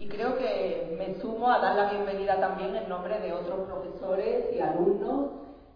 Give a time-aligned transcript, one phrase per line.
[0.00, 4.44] Y creo que me sumo a dar la bienvenida también en nombre de otros profesores
[4.54, 5.30] y alumnos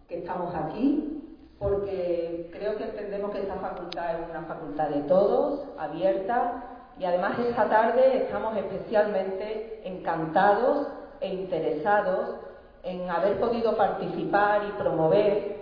[0.07, 1.21] que estamos aquí,
[1.59, 6.63] porque creo que entendemos que esta facultad es una facultad de todos, abierta,
[6.97, 10.87] y además esta tarde estamos especialmente encantados
[11.19, 12.37] e interesados
[12.83, 15.57] en haber podido participar y promover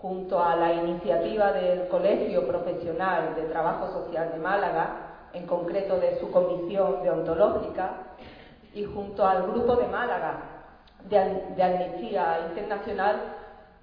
[0.00, 6.18] junto a la iniciativa del Colegio Profesional de Trabajo Social de Málaga, en concreto de
[6.18, 7.90] su comisión deontológica,
[8.74, 10.54] y junto al Grupo de Málaga
[11.08, 13.16] de, Amnistía Internacional,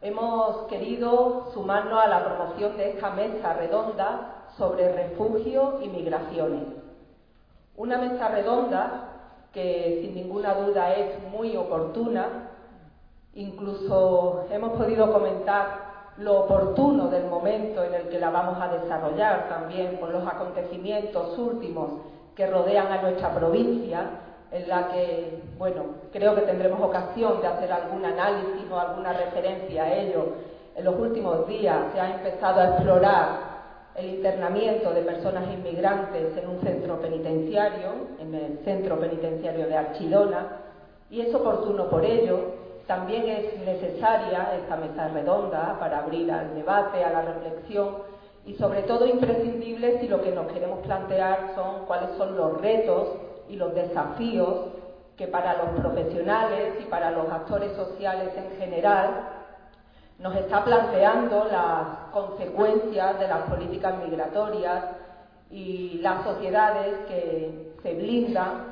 [0.02, 6.64] hemos querido sumarnos a la promoción de esta mesa redonda sobre refugio y migraciones.
[7.78, 9.08] Una mesa redonda
[9.54, 12.50] que sin ninguna duda es muy oportuna,
[13.34, 15.91] incluso hemos podido comentar
[16.22, 21.38] lo oportuno del momento en el que la vamos a desarrollar también con los acontecimientos
[21.38, 21.90] últimos
[22.36, 24.06] que rodean a nuestra provincia,
[24.52, 29.84] en la que, bueno, creo que tendremos ocasión de hacer algún análisis o alguna referencia
[29.84, 30.26] a ello.
[30.76, 33.52] En los últimos días se ha empezado a explorar
[33.96, 40.58] el internamiento de personas inmigrantes en un centro penitenciario, en el centro penitenciario de Archidona,
[41.10, 47.04] y es oportuno por ello también es necesaria esta mesa redonda para abrir al debate,
[47.04, 47.96] a la reflexión
[48.46, 53.10] y sobre todo imprescindible si lo que nos queremos plantear son cuáles son los retos
[53.50, 54.72] y los desafíos
[55.18, 59.28] que para los profesionales y para los actores sociales en general
[60.18, 64.84] nos está planteando las consecuencias de las políticas migratorias
[65.50, 67.52] y las sociedades que
[67.84, 68.71] se blindan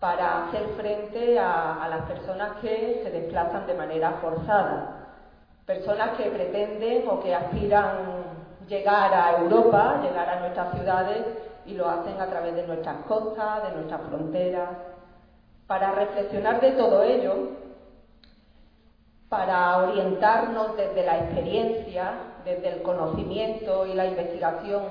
[0.00, 5.08] para hacer frente a, las personas que se desplazan de manera forzada,
[5.66, 8.24] personas que pretenden o que aspiran
[8.66, 11.26] llegar a Europa, llegar a nuestras ciudades
[11.66, 14.70] y lo hacen a través de nuestras costas, de nuestras fronteras.
[15.66, 17.34] Para reflexionar de todo ello,
[19.28, 22.12] para orientarnos desde la experiencia,
[22.44, 24.82] desde el conocimiento y la investigación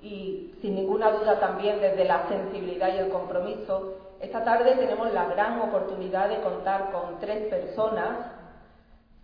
[0.00, 5.24] y sin ninguna duda también desde la sensibilidad y el compromiso, esta tarde tenemos la
[5.26, 8.18] gran oportunidad de contar con tres personas,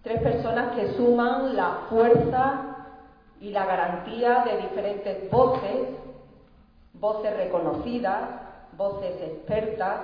[0.03, 2.77] tres personas que suman la fuerza
[3.41, 5.89] y la garantía de diferentes voces,
[6.95, 8.23] voces reconocidas,
[8.77, 10.01] voces expertas,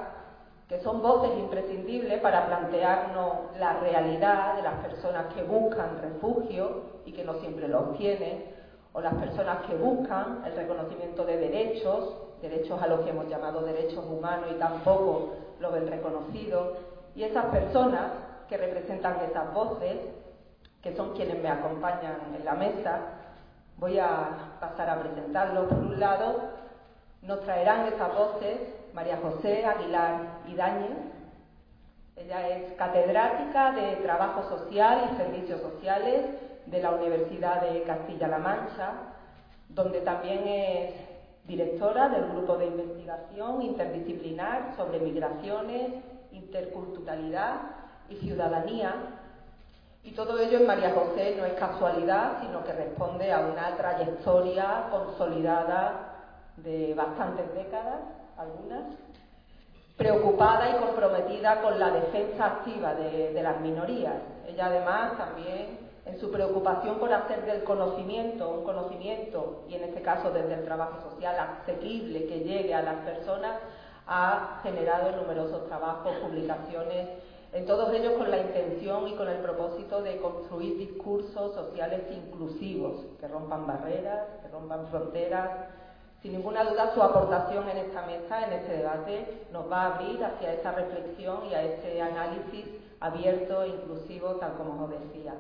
[0.68, 7.10] que son voces imprescindibles para plantearnos la realidad de las personas que buscan refugio y
[7.10, 8.44] que no siempre lo obtienen,
[8.92, 12.14] o las personas que buscan el reconocimiento de derechos
[12.48, 16.76] derechos a los que hemos llamado derechos humanos y tampoco lo ven reconocido.
[17.16, 18.12] Y esas personas
[18.48, 19.96] que representan esas voces,
[20.82, 23.00] que son quienes me acompañan en la mesa,
[23.78, 25.68] voy a pasar a presentarlos.
[25.68, 26.34] Por un lado,
[27.22, 28.60] nos traerán esas voces
[28.92, 30.98] María José Aguilar Idañez.
[32.16, 36.26] Ella es catedrática de Trabajo Social y Servicios Sociales
[36.66, 38.92] de la Universidad de Castilla-La Mancha,
[39.68, 41.13] donde también es
[41.46, 45.92] directora del Grupo de Investigación Interdisciplinar sobre Migraciones,
[46.32, 47.56] Interculturalidad
[48.08, 48.94] y Ciudadanía.
[50.02, 54.88] Y todo ello en María José no es casualidad, sino que responde a una trayectoria
[54.90, 56.10] consolidada
[56.56, 58.00] de bastantes décadas,
[58.36, 58.82] algunas,
[59.96, 64.14] preocupada y comprometida con la defensa activa de, de las minorías.
[64.46, 70.02] Ella además también en su preocupación por hacer del conocimiento un conocimiento, y en este
[70.02, 73.56] caso desde el trabajo social, asequible, que llegue a las personas,
[74.06, 77.08] ha generado numerosos trabajos, publicaciones,
[77.54, 83.06] en todos ellos con la intención y con el propósito de construir discursos sociales inclusivos,
[83.20, 85.50] que rompan barreras, que rompan fronteras.
[86.20, 90.22] Sin ninguna duda, su aportación en esta mesa, en este debate, nos va a abrir
[90.24, 92.66] hacia esa reflexión y a ese análisis
[92.98, 95.34] abierto e inclusivo, tal como os decía.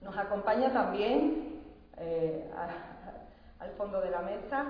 [0.00, 1.60] Nos acompaña también
[1.96, 2.50] eh,
[3.58, 4.66] al fondo de la mesa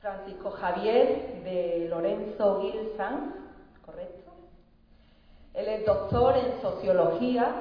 [0.00, 3.34] Francisco Javier de Lorenzo Gilsan,
[3.86, 4.32] ¿correcto?
[5.54, 7.52] Él es doctor en sociología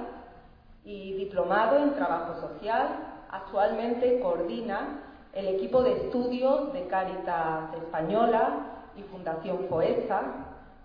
[0.83, 2.87] y diplomado en trabajo social.
[3.29, 10.21] Actualmente coordina el equipo de estudios de Cáritas Española y Fundación FOESA,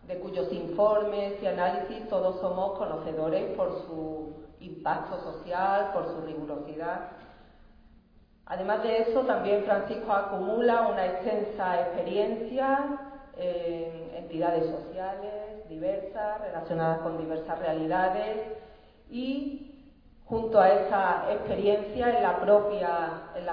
[0.06, 4.25] de cuyos informes y análisis todos somos conocedores por su
[4.66, 7.10] impacto social, por su rigurosidad.
[8.46, 12.98] Además de eso, también Francisco acumula una extensa experiencia
[13.36, 18.36] en entidades sociales diversas, relacionadas con diversas realidades
[19.10, 19.66] y
[20.24, 22.34] junto a esa experiencia en, las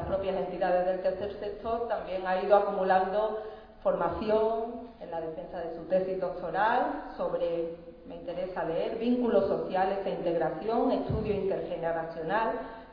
[0.06, 3.44] propias entidades del tercer sector también ha ido acumulando
[3.84, 7.76] formación en la defensa de su tesis doctoral sobre,
[8.08, 12.52] me interesa leer, vínculos sociales e integración, estudio intergeneracional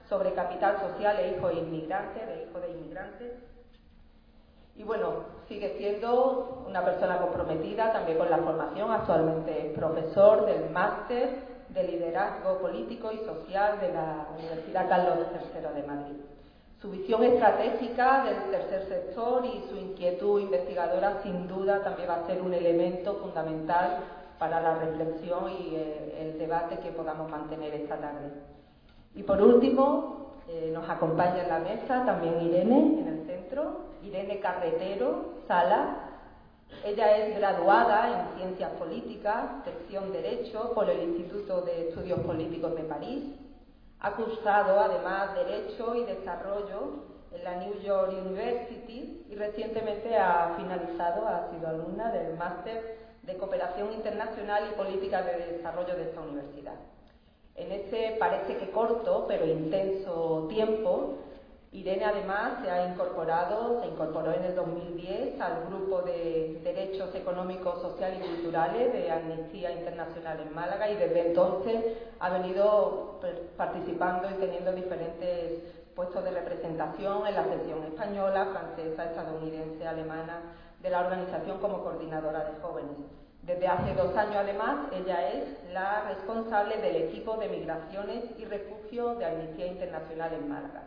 [0.09, 3.33] sobre capital social e hijo de inmigrantes, de hijo de inmigrantes.
[4.77, 10.71] Y bueno, sigue siendo una persona comprometida también con la formación, actualmente es profesor del
[10.71, 16.17] máster de liderazgo político y social de la Universidad Carlos III de Madrid.
[16.81, 22.27] Su visión estratégica del tercer sector y su inquietud investigadora sin duda también va a
[22.27, 23.99] ser un elemento fundamental
[24.41, 28.33] para la reflexión y eh, el, debate que podamos mantener esta tarde.
[29.15, 34.41] Y por último, eh, nos acompaña en la mesa también Irene en el centro, Irene
[34.41, 36.09] Carretero Sala.
[36.85, 42.83] Ella es graduada en Ciencias Políticas, sección Derecho, por el Instituto de Estudios Políticos de
[42.83, 43.25] París
[44.01, 51.29] ha cursado además Derecho y Desarrollo en la New York University y recientemente ha finalizado,
[51.29, 52.99] ha sido alumna del Máster
[53.31, 56.75] de Cooperación Internacional y Política de Desarrollo de esta universidad.
[57.55, 61.19] En ese parece que corto pero intenso tiempo,
[61.73, 67.81] Irene además se ha incorporado, se incorporó en el 2010 al grupo de Derechos Económicos,
[67.81, 71.85] Sociales y Culturales de Amnistía Internacional en Málaga y desde entonces
[72.19, 73.21] ha venido
[73.57, 75.63] participando y teniendo diferentes
[75.95, 80.41] puestos de representación en la sección española, francesa, estadounidense, alemana
[80.81, 82.97] de la organización como coordinadora de jóvenes.
[83.43, 89.15] Desde hace dos años, además, ella es la responsable del equipo de migraciones y refugio
[89.15, 90.83] de Amnistía Internacional en Málaga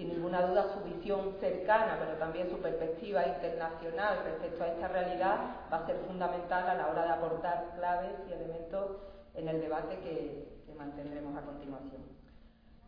[0.00, 5.36] sin ninguna duda su visión cercana, pero también su perspectiva internacional respecto a esta realidad
[5.70, 8.96] va a ser fundamental a la hora de aportar claves y elementos
[9.34, 12.00] en el debate que, mantendremos a continuación.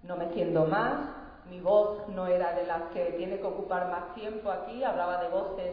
[0.05, 0.95] No me siento más,
[1.51, 5.29] mi voz no era de las que tiene que ocupar más tiempo aquí, hablaba de
[5.29, 5.73] voces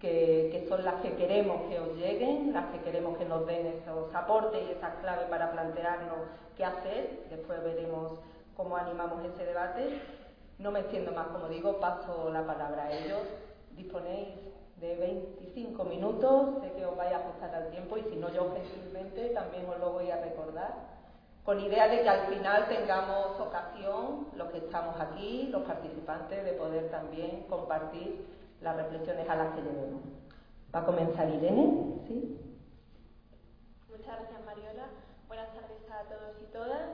[0.00, 3.66] que, que, son las que queremos que os lleguen, las que queremos que nos den
[3.66, 6.18] esos aportes y esas claves para plantearnos
[6.56, 7.26] qué hacer.
[7.30, 8.12] Después veremos
[8.56, 10.00] cómo animamos ese debate.
[10.58, 13.22] No me extiendo más, como digo, paso la palabra a ellos.
[13.76, 14.28] Disponéis
[14.80, 18.52] de 25 minutos, sé que os vais a ajustar al tiempo y si no yo
[18.54, 20.74] gentilmente también os lo voy a recordar,
[21.44, 26.52] con idea de que al final tengamos ocasión, los que estamos aquí, los participantes, de
[26.52, 28.26] poder también compartir
[28.60, 30.02] las reflexiones a las que lleguemos.
[30.74, 32.40] Va a comenzar Irene, ¿sí?
[33.90, 34.88] Muchas gracias Mariola.
[35.28, 36.90] Buenas tardes a todos y todas.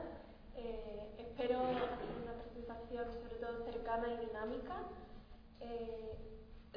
[0.55, 1.59] Eh, espero
[2.95, 4.75] sobre todo cercana y dinámica.
[5.59, 6.17] Eh,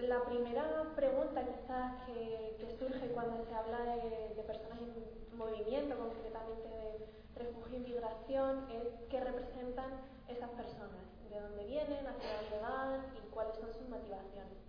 [0.02, 7.06] la primera pregunta quizás que, surge cuando se habla de, personas en movimiento, concretamente de
[7.34, 9.91] refugio y migración, es qué representan
[10.29, 14.68] esas personas, de dónde vienen, hacia dónde van y cuáles son sus motivaciones.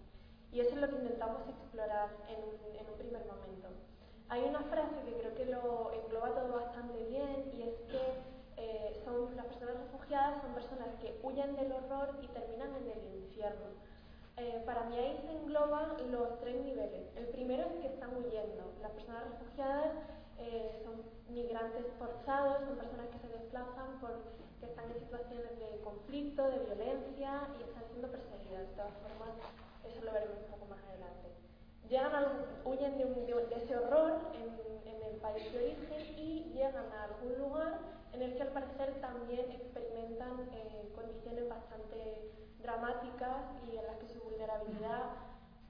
[0.52, 3.70] Y eso es lo que intentamos explorar en un, primer momento.
[4.28, 8.02] Hay una frase que creo que lo engloba todo bastante bien y es que
[8.58, 13.16] eh, son las personas refugiadas son personas que huyen del horror y terminan en el
[13.24, 13.78] infierno.
[14.38, 17.08] Eh, para mí ahí se engloban los tres niveles.
[17.16, 18.74] El primero es que están huyendo.
[18.82, 19.94] Las personas refugiadas
[20.40, 21.04] eh, son
[21.34, 24.30] migrantes forzados, son personas que se desplazan porque
[24.62, 28.68] están en situaciones de conflicto, de violencia y están siendo perseguidas.
[28.70, 29.36] De todas formas,
[29.86, 31.30] eso lo veremos un poco más adelante.
[31.88, 37.04] Llegan a, huyen de, ese horror en, en el país de origen y llegan a
[37.06, 37.80] algún lugar
[38.14, 42.32] en el que al parecer también experimentan eh, condiciones bastante
[42.62, 45.12] dramáticas y en las que su vulnerabilidad,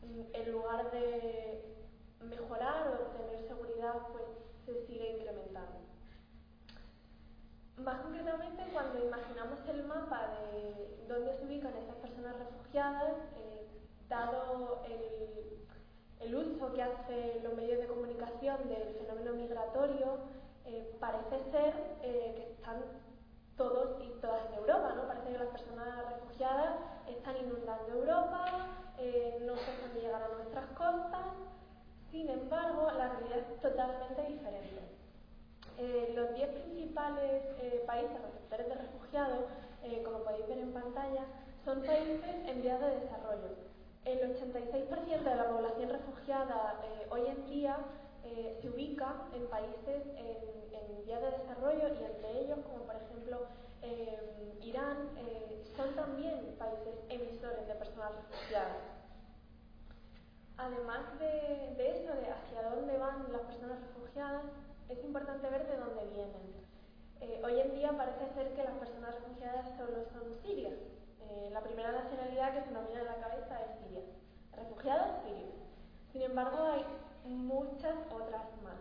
[0.01, 1.75] mm, en lugar de
[2.21, 4.25] mejorar o obtener seguridad, pues
[4.65, 5.79] se sigue incrementando.
[7.77, 13.67] Más concretamente, cuando imaginamos el mapa de dónde se ubican esas personas refugiadas, eh,
[14.09, 14.81] dado
[16.19, 20.17] el, uso que hacen los medios de comunicación del fenómeno migratorio,
[20.65, 21.73] eh, parece ser
[22.03, 22.83] eh, que están
[23.57, 25.07] todos y todas en Europa, ¿no?
[25.07, 26.75] Parece que las personas refugiadas
[27.07, 28.45] están inundando Europa,
[28.99, 31.25] eh, no cesan de llegar a nuestras costas.
[32.11, 34.79] Sin embargo, la realidad es totalmente diferente.
[36.15, 37.43] los 10 principales
[37.85, 39.45] países receptores de refugiados,
[40.03, 41.23] como podéis ver en pantalla,
[41.63, 43.68] son países en vías de desarrollo.
[44.09, 47.77] El 86% de la población refugiada hoy en día
[48.23, 52.95] eh, se ubica en países en, en vía de desarrollo y entre ellos, como por
[52.95, 53.45] ejemplo
[53.83, 58.81] eh, Irán, eh, son también países emisores de personas refugiadas.
[60.57, 64.41] Además de, de, eso, de hacia dónde van las personas refugiadas,
[64.89, 67.45] es importante ver de dónde vienen.
[67.45, 70.98] hoy en día parece ser que las personas refugiadas solo son sirias.
[71.51, 74.01] La primera nacionalidad que se nos viene a la cabeza es Siria.
[74.55, 75.55] Refugiados sirios.
[76.11, 76.85] Sin embargo, hay
[77.25, 78.79] muchas otras más.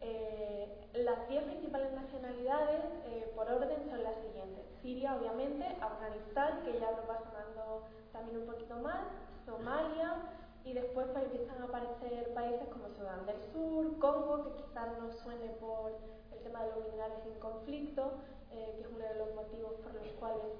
[0.00, 4.64] Eh, las 10 principales nacionalidades, eh, por orden, son las siguientes.
[4.82, 9.06] Siria, obviamente, Afganistán, que ya lo va sonando también un poquito más,
[9.44, 10.16] Somalia,
[10.64, 15.10] y después pues, empiezan a aparecer países como Sudán del Sur, Congo, que quizás no
[15.10, 15.92] suene por
[16.32, 18.12] el tema de los minerales en conflicto,
[18.50, 20.52] eh, que es uno de los motivos por los cuales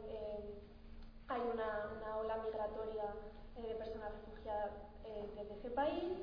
[1.29, 3.05] hay una, una, ola migratoria
[3.57, 4.71] de personas refugiadas
[5.37, 6.19] desde ese país.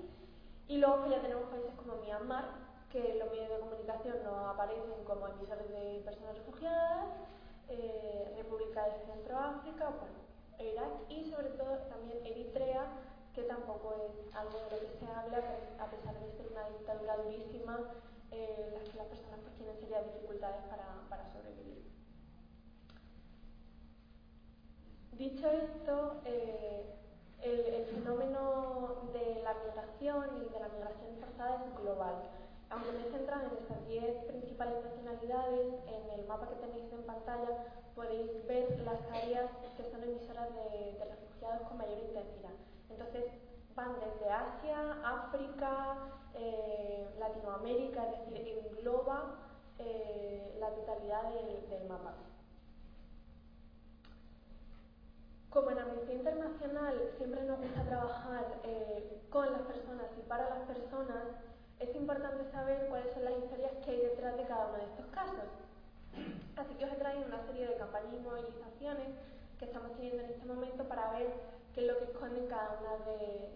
[0.67, 2.45] Y luego pues, ya tenemos países como Myanmar,
[2.91, 7.09] que los medios de comunicación no aparecen como emisores de personas refugiadas,
[7.67, 10.25] eh, República de Centroáfrica, bueno,
[10.59, 12.87] Irak y sobre todo también Eritrea,
[13.33, 15.37] que tampoco es algo de lo que se habla,
[15.79, 17.79] a pesar de ser una dictadura durísima,
[18.31, 21.83] eh, las que las personas pues, tienen serias dificultades para, para sobrevivir.
[25.17, 26.83] Dicho esto, eh,
[27.41, 32.15] el, fenómeno de la migración y de la migración forzada es global.
[32.69, 37.03] Aunque me he centrado en estas 10 principales nacionalidades, en el mapa que tenéis en
[37.03, 37.63] pantalla
[37.95, 42.51] podéis ver las áreas que son emisoras de, refugiados con mayor intensidad.
[42.89, 43.23] Entonces,
[43.73, 45.97] van desde Asia, África,
[46.33, 49.35] eh, Latinoamérica, es decir, engloba
[49.79, 52.15] eh, la totalidad del, mapa.
[55.55, 60.67] Como en Amnistía Internacional siempre nos gusta trabajar eh, con las personas y para las
[60.67, 61.31] personas,
[61.79, 65.05] es importante saber cuáles son las historias que hay detrás de cada uno de estos
[65.15, 65.47] casos.
[66.57, 69.07] Así que os he traído una serie de campañas y movilizaciones
[69.57, 71.31] que estamos teniendo en este momento para ver
[71.73, 73.47] qué es lo que esconden cada una de,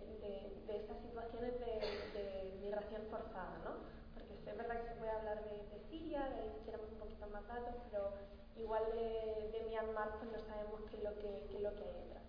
[0.72, 3.76] estas situaciones de, migración forzada, ¿no?
[4.28, 7.28] Porque es verdad que se puede hablar de, Siria, de ahí si queremos un poquito
[7.28, 8.14] más datos, pero
[8.56, 11.94] igual de, Myanmar pues no sabemos qué es lo que, qué es lo que hay
[11.94, 12.24] detrás.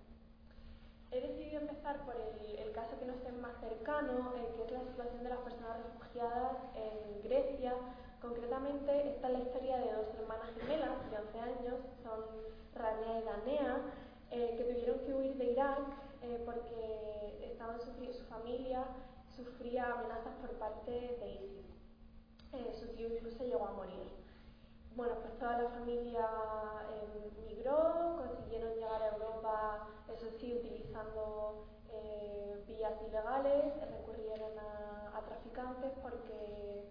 [1.11, 4.85] He decidido empezar por el, caso que nos es más cercano, eh, que es la
[4.85, 7.75] situación de las personas refugiadas en Grecia.
[8.23, 12.21] Concretamente, esta es la historia de dos hermanas gemelas de 11 años, son
[12.75, 13.77] Rania y Danea,
[14.31, 15.81] eh, que tuvieron que huir de Irak
[16.23, 18.85] eh, porque estaban sufriendo, su familia
[19.35, 21.80] sufría amenazas por parte de ISIS.
[22.53, 24.11] Su tío incluso llegó a morir.
[24.97, 26.27] Bueno, pues toda la familia
[26.91, 35.93] eh, migró, consiguieron llegar a Europa, eso sí, utilizando eh, vías ilegales, recurrieron a, traficantes
[36.03, 36.89] porque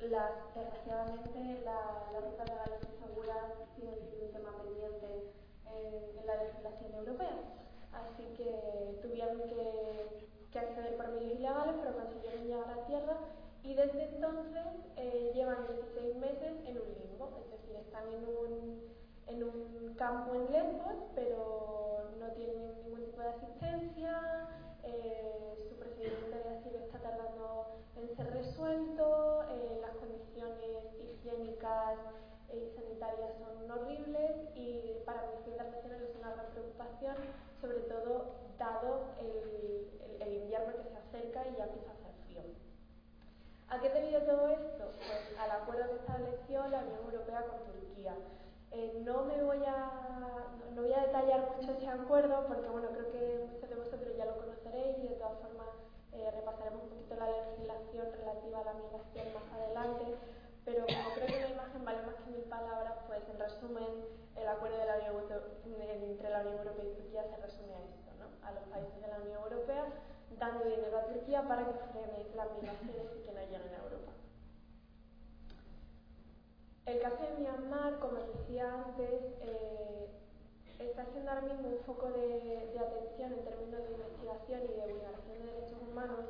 [0.00, 3.34] desgraciadamente la, la ruta legal y segura
[3.76, 5.30] tiene un tema pendiente
[5.66, 7.36] en, la legislación europea.
[7.92, 13.16] Así que tuvieron que, que acceder por medios ilegales, pero consiguieron llegar a tierra
[13.64, 14.66] y desde entonces
[14.96, 18.82] eh, llevan 16 meses en un limbo, es decir, están en un,
[19.26, 24.48] en un campo en Lesbos, pero no tienen ningún tipo de asistencia,
[24.82, 31.98] eh, su procedimiento de asilo está tardando en ser resuelto, eh, las condiciones higiénicas
[32.52, 37.16] y sanitarias son horribles y para Amnistía Internacional es una gran preocupación,
[37.62, 39.88] sobre todo dado el,
[40.20, 42.73] el invierno que se acerca y ya empieza a hacer frío.
[43.74, 44.86] ¿A qué debido todo esto?
[45.02, 48.14] Pues al acuerdo que estableció la Unión Europea con Turquía.
[48.70, 49.90] Eh, no me voy a,
[50.70, 54.26] no voy a detallar mucho ese acuerdo porque bueno, creo que muchos de vosotros ya
[54.26, 55.74] lo conoceréis y de todas formas
[56.12, 60.06] eh, repasaremos un poquito la legislación relativa a la migración más adelante,
[60.64, 63.90] pero como creo que la imagen vale más que mil palabras, pues en resumen
[64.38, 65.18] el acuerdo de la Unión,
[65.74, 68.30] entre la Unión Europea y Turquía se resume a esto, ¿no?
[68.46, 69.82] a los países de la Unión Europea
[70.38, 74.12] dando dinero a Turquía para que frene las migraciones y que no lleguen a Europa.
[76.86, 79.08] El caso de Myanmar, como decía antes,
[79.40, 80.06] eh,
[80.78, 85.38] está siendo ahora mismo un foco de, atención en términos de investigación y de vulneración
[85.38, 86.20] de derechos humanos,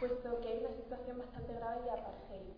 [0.00, 2.48] puesto que hay una situación bastante grave de apartheid.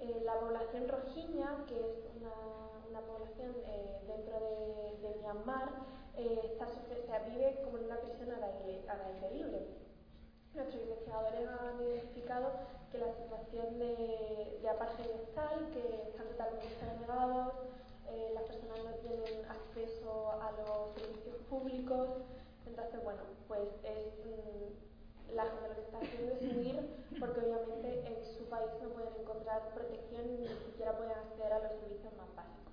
[0.00, 5.70] Eh, la población rojiña, que es una, población eh, dentro de, Myanmar,
[6.16, 9.85] está, vive como en una prisión al aire libre.
[10.56, 12.50] Nuestros investigadores han identificado
[12.90, 17.52] que la situación de, de apartheid es tal, que están totalmente segregados,
[18.08, 22.08] eh, las personas no tienen acceso a los servicios públicos,
[22.64, 28.06] entonces, bueno, pues es, mm, la gente lo que está haciendo es huir porque obviamente
[28.08, 32.34] en su país no pueden encontrar protección ni siquiera pueden acceder a los servicios más
[32.34, 32.72] básicos.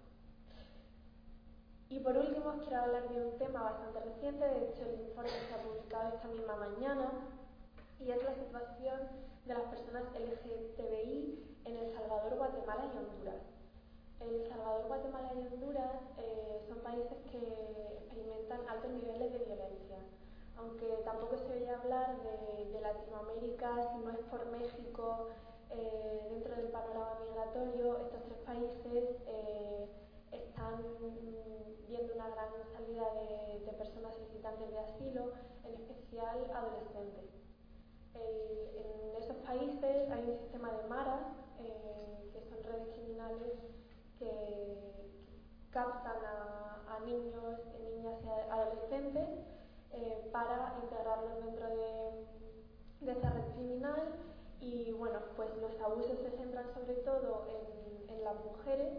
[1.89, 5.29] Y por último, os quiero hablar de un tema bastante reciente, de hecho el informe
[5.29, 7.11] se ha publicado esta misma mañana,
[8.05, 8.99] y es la situación
[9.45, 13.41] de las personas LGTBI en El Salvador, Guatemala y Honduras.
[14.19, 19.97] El Salvador, Guatemala y Honduras eh, son países que experimentan altos niveles de violencia.
[20.57, 25.29] aunque tampoco se oye hablar de, Latinoamérica, si no es por México,
[25.69, 29.87] eh, dentro del panorama migratorio, estos tres países eh,
[30.31, 30.83] están
[31.87, 35.31] viendo una gran salida de, personas solicitantes de asilo,
[35.63, 37.33] en especial adolescentes.
[38.15, 41.21] En esos países hay un sistema de maras,
[41.59, 43.53] eh, que son redes criminales
[44.19, 44.77] que
[45.71, 49.27] captan a, niños, niñas y adolescentes
[49.91, 54.15] eh, para integrarlos dentro de, esa red criminal.
[54.61, 57.45] Y bueno, pues los abusos se centran sobre todo
[58.07, 58.93] en las mujeres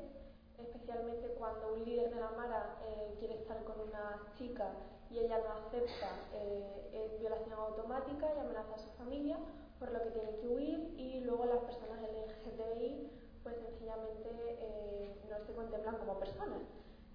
[0.58, 4.70] especialmente cuando un líder de la Mara eh, quiere estar con una chica
[5.10, 9.38] y ella no acepta, eh, es violación automática y amenaza a su familia,
[9.78, 13.10] por lo que tiene que huir y luego las personas LGTBI
[13.42, 16.62] pues sencillamente eh, no se contemplan como personas.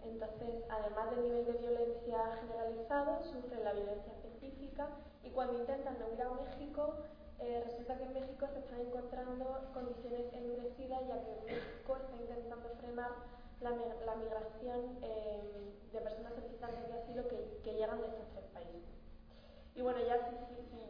[0.04, 4.88] Entonces, además del nivel de violencia generalizado, sufren la violencia específica
[5.24, 6.96] y cuando intentan huir a México,
[7.40, 13.12] resulta que en México se están encontrando condiciones endurecidas ya que México está intentando frenar
[13.62, 18.82] la, migración eh, de personas solicitantes de asilo que, llegan de estos tres países.
[19.76, 20.36] Y bueno, ya si,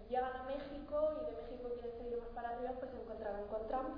[0.09, 3.67] llegan a México y de México quieren seguir más para arriba, pues se encontrarán con
[3.67, 3.89] Trump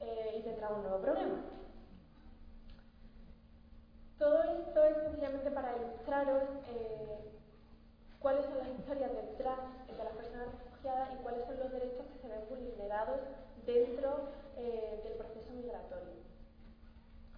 [0.00, 1.40] eh, y tendrán un nuevo problema.
[4.18, 7.18] Todo esto es sencillamente para ilustraros eh,
[8.20, 10.48] cuáles son las historias detrás de las personas
[10.82, 13.20] refugiadas y cuáles son los derechos que se ven vulnerados
[13.66, 16.12] dentro del proceso migratorio.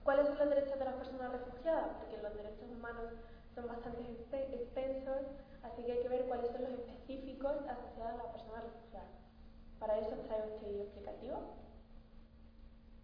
[0.02, 1.88] ¿Cuáles son los derechos de las personas refugiadas?
[2.00, 3.12] Porque los derechos humanos
[3.54, 5.22] son bastante extensos,
[5.62, 9.10] así que hay que ver cuáles son los específicos asociados a las personas refugiadas.
[9.78, 11.36] Para eso traigo este video explicativo.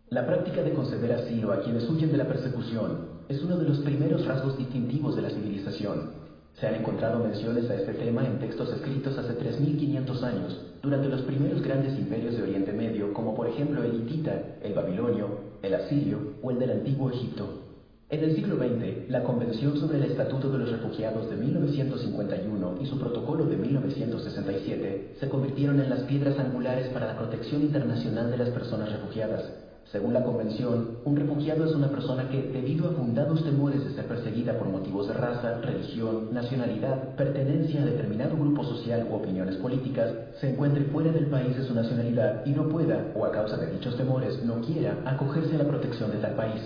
[0.09, 3.79] La práctica de conceder asilo a quienes huyen de la persecución es uno de los
[3.81, 6.20] primeros rasgos distintivos de la civilización.
[6.61, 11.23] Se han encontrado menciones a este tema en textos escritos hace 3.500 años, durante los
[11.23, 15.29] primeros grandes imperios de Oriente Medio, como por ejemplo el hitita, el babilonio,
[15.63, 17.63] el asirio o el del antiguo Egipto.
[18.11, 22.87] En el siglo XX, la Convención sobre el Estatuto de los Refugiados de 1951 y
[22.87, 28.37] su Protocolo de 1967 se convirtieron en las piedras angulares para la protección internacional de
[28.37, 29.70] las personas refugiadas.
[29.93, 34.07] Según la Convención, un refugiado es una persona que, debido a fundados temores de ser
[34.07, 40.15] perseguida por motivos de raza, religión, nacionalidad, pertenencia a determinado grupo social u opiniones políticas,
[40.41, 43.67] se encuentre fuera del país de su nacionalidad y no pueda, o a causa de
[43.67, 46.63] dichos temores, no quiera acogerse a la protección de tal país.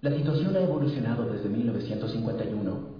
[0.00, 2.99] La situación ha evolucionado desde 1951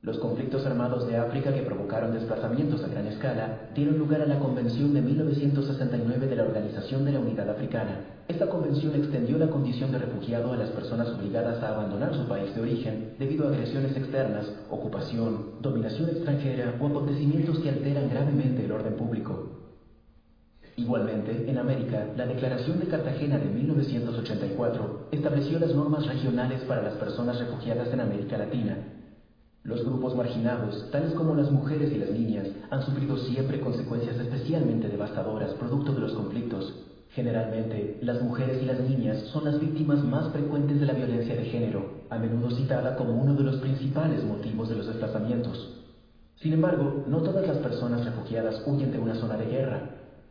[0.00, 4.38] los conflictos armados de África que provocaron desplazamientos a gran escala dieron lugar a la
[4.38, 7.98] Convención de 1969 de la Organización de la Unidad Africana.
[8.28, 12.54] Esta convención extendió la condición de refugiado a las personas obligadas a abandonar su país
[12.54, 18.70] de origen debido a agresiones externas, ocupación, dominación extranjera o acontecimientos que alteran gravemente el
[18.70, 19.64] orden público.
[20.76, 26.94] Igualmente, en América, la Declaración de Cartagena de 1984 estableció las normas regionales para las
[26.94, 28.76] personas refugiadas en América Latina
[29.64, 34.88] los grupos marginados, tales como las mujeres y las niñas, han sufrido siempre consecuencias especialmente
[34.88, 36.74] devastadoras producto de los conflictos.
[37.10, 41.44] Generalmente, las mujeres y las niñas son las víctimas más frecuentes de la violencia de
[41.46, 45.74] género, a menudo citada como uno de los principales motivos de los desplazamientos.
[46.36, 49.80] Sin embargo, no todas las personas refugiadas huyen de una zona de guerra.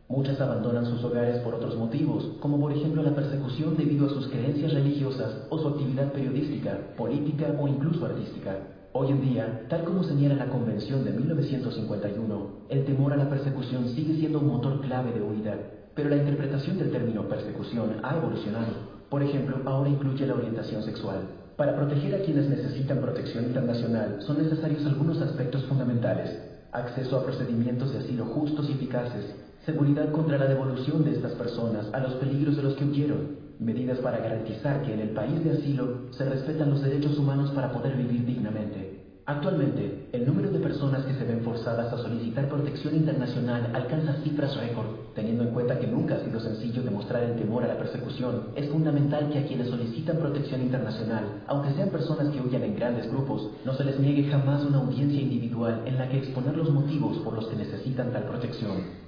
[0.07, 4.27] Muchas abandonan sus hogares por otros motivos, como por ejemplo la persecución debido a sus
[4.29, 8.76] creencias religiosas o su actividad periodística, política o incluso artística.
[8.99, 13.89] Hoy en día, tal como señala la Convención de 1951, el temor a la persecución
[13.89, 15.55] sigue siendo un motor clave de huida,
[15.93, 18.73] pero la interpretación del término persecución ha evolucionado.
[19.07, 21.19] Por ejemplo, ahora incluye la orientación sexual.
[21.57, 26.35] Para proteger a quienes necesitan protección internacional son necesarios algunos aspectos fundamentales.
[26.71, 29.31] Acceso a procedimientos de asilo justos y eficaces,
[29.63, 33.99] seguridad contra la devolución de estas personas a los peligros de los que huyeron, medidas
[33.99, 37.95] para garantizar que en el país de asilo se respetan los derechos humanos para poder
[37.95, 38.86] vivir dignamente.
[39.29, 44.55] Actualmente, el número de personas que se ven forzadas a solicitar protección internacional alcanza cifras
[44.55, 44.87] récord.
[45.15, 48.69] Teniendo en cuenta que nunca ha sido sencillo demostrar el temor a la persecución, es
[48.69, 53.51] fundamental que a quienes solicitan protección internacional, aunque sean personas que huyan en grandes grupos,
[53.65, 57.33] no se les niegue jamás una audiencia individual en la que exponer los motivos por
[57.33, 59.07] los que necesitan tal protección.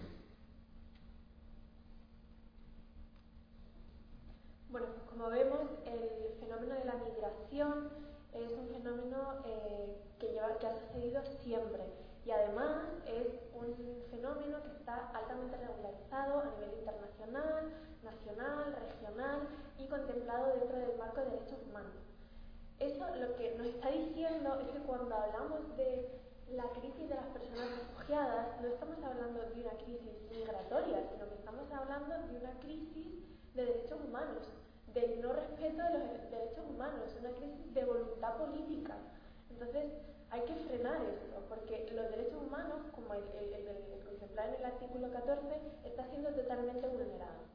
[8.34, 11.84] es un fenómeno eh, que, lleva, que ha sucedido siempre
[12.25, 13.73] y además es un
[14.12, 19.47] fenómeno que está altamente regularizado a nivel internacional, nacional, regional
[19.79, 21.95] y contemplado dentro del marco de derechos humanos.
[22.79, 27.27] Eso lo que nos está diciendo es que cuando hablamos de la crisis de las
[27.27, 32.53] personas refugiadas no estamos hablando de una crisis migratoria, sino que estamos hablando de una
[32.60, 34.47] crisis de derechos humanos,
[34.93, 38.97] del no respeto de los derechos humanos, una crisis de voluntad política.
[39.49, 39.85] Entonces,
[40.31, 45.12] hay que frenar esto, porque los derechos humanos, como el, el, contemplado en el artículo
[45.12, 45.47] 14,
[45.83, 47.49] está siendo totalmente vulnerado.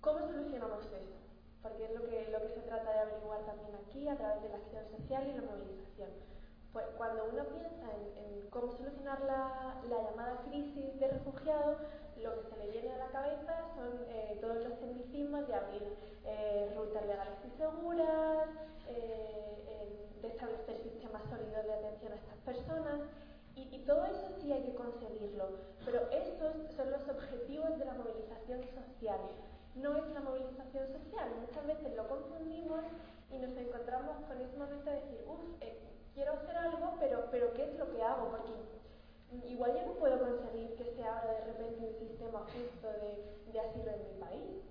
[0.00, 1.16] ¿Cómo solucionamos eso?
[1.62, 4.48] Porque es lo que, lo que se trata de averiguar también aquí a través de
[4.50, 6.10] la acción social y la movilización.
[6.72, 11.78] Pues cuando uno piensa en, cómo solucionar la, llamada crisis de refugiados,
[12.22, 15.82] lo que se le viene a la cabeza son eh, todos los tecnicismos de abrir
[16.24, 18.48] eh, rutas legales y seguras,
[18.88, 19.56] eh,
[20.20, 23.00] de establecer sistemas sólidos de atención a estas personas.
[23.54, 25.48] Y, y, todo eso sí hay que conseguirlo,
[25.84, 29.20] pero esos son los objetivos de la movilización social.
[29.76, 31.30] No es la movilización social.
[31.40, 32.84] Muchas veces lo confundimos
[33.30, 33.38] y
[33.96, 35.40] encontramos con ese momento de decir, uff,
[36.14, 38.30] quiero hacer algo, pero, pero ¿qué es lo que hago?
[38.30, 38.52] Porque
[39.48, 43.90] igual yo no puedo conseguir que se abra de repente un sistema justo de, asilo
[43.90, 44.62] en mi país.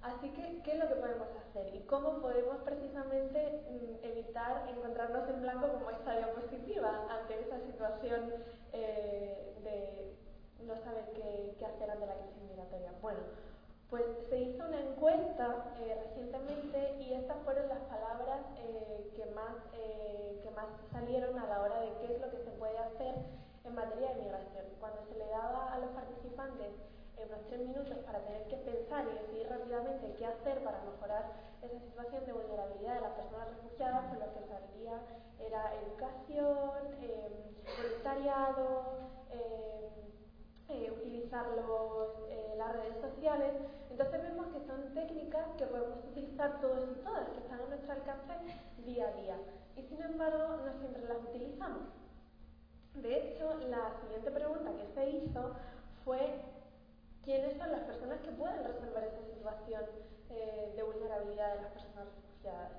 [0.00, 1.74] Así que, ¿qué es lo que podemos hacer?
[1.74, 8.32] ¿Y cómo podemos precisamente mm, evitar encontrarnos en blanco como esta diapositiva ante esa situación
[8.72, 10.14] eh, de
[10.64, 12.92] no saber qué, qué hacer ante la crisis migratoria?
[13.02, 13.18] Bueno,
[13.90, 19.54] pues se hizo una encuesta eh, recientemente y estas fueron las palabras eh, que, más,
[19.74, 23.14] eh, que más salieron a la hora de qué es lo que se puede hacer
[23.64, 24.64] en materia de migración.
[24.80, 26.72] Cuando se le daba a los participantes
[27.16, 31.78] unos tres minutos para tener que pensar y decidir rápidamente qué hacer para mejorar esa
[31.80, 35.00] situación de vulnerabilidad de las personas refugiadas, pues lo que salía
[35.38, 36.70] era educación,
[37.82, 39.06] voluntariado,
[40.68, 41.46] eh, utilizar
[42.28, 43.54] eh, las redes sociales.
[43.88, 47.92] Entonces vemos que son técnicas que podemos utilizar todos y todas, que están a nuestro
[47.92, 48.34] alcance
[48.84, 49.36] día a día.
[49.76, 51.86] Y sin embargo, no siempre las utilizamos.
[52.94, 55.54] De hecho, la siguiente pregunta que se hizo
[56.04, 56.34] fue
[57.22, 59.82] quiénes son las personas que pueden resolver esa situación
[60.30, 62.72] eh, de vulnerabilidad de las personas refugiadas.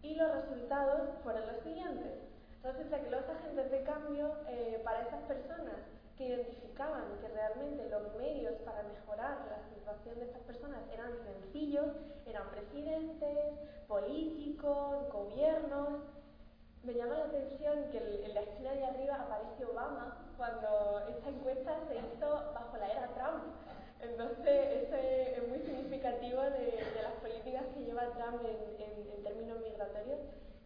[0.00, 2.24] Y los resultados fueron los siguientes.
[2.62, 4.32] Resulta que los agentes de cambio
[4.82, 5.76] para esas personas
[6.16, 11.86] que identificaban que realmente los medios para mejorar la situación de estas personas eran sencillos,
[12.26, 16.00] eran presidentes, políticos, gobiernos.
[16.84, 21.78] Me llama la atención que en la esquina de arriba aparece Obama cuando esta encuesta
[21.88, 23.44] se hizo bajo la era Trump.
[24.00, 30.18] Entonces, eso es, muy significativo de, las políticas que lleva Trump en, términos migratorios.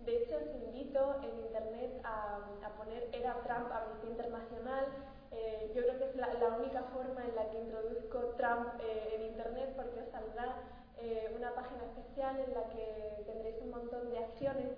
[0.05, 4.87] De hecho, os invito en Internet a, a poner Era Trump Amnistía Internacional
[5.31, 9.23] eh, yo creo que es la, única forma en la que introduzco Trump eh, en
[9.33, 10.57] Internet porque os saldrá
[10.99, 14.73] eh, una página especial en la que tendréis un montón de acciones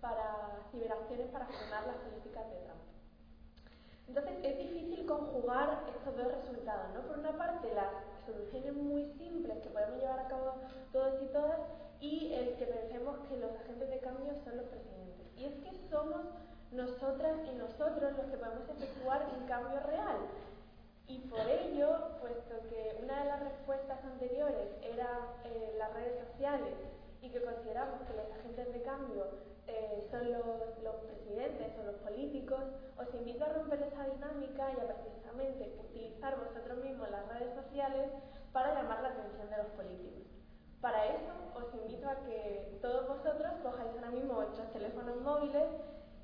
[0.00, 2.84] para ciberacciones para frenar las políticas de Trump.
[4.08, 7.00] Entonces es difícil conjugar estos dos resultados, ¿no?
[7.08, 7.88] Por una parte las
[8.26, 10.54] soluciones muy simples que podemos llevar a cabo
[10.92, 11.60] todos y todas
[12.00, 15.26] y el que pensemos que los agentes de cambio son los presidentes.
[15.36, 16.26] Y es que somos
[16.72, 20.18] nosotras y nosotros los que podemos efectuar un cambio real.
[21.06, 26.74] Y por ello, puesto que una de las respuestas anteriores era eh, las redes sociales
[27.20, 29.26] y que consideramos que los agentes de cambio
[29.66, 30.44] eh, son los,
[30.82, 32.60] los, presidentes o los políticos,
[32.96, 38.10] os invito a romper esa dinámica y a precisamente utilizar vosotros mismos las redes sociales
[38.52, 40.22] para llamar la atención de los políticos.
[40.80, 45.68] Para eso os invito a que todos vosotros cojáis ahora mismo vuestros teléfonos móviles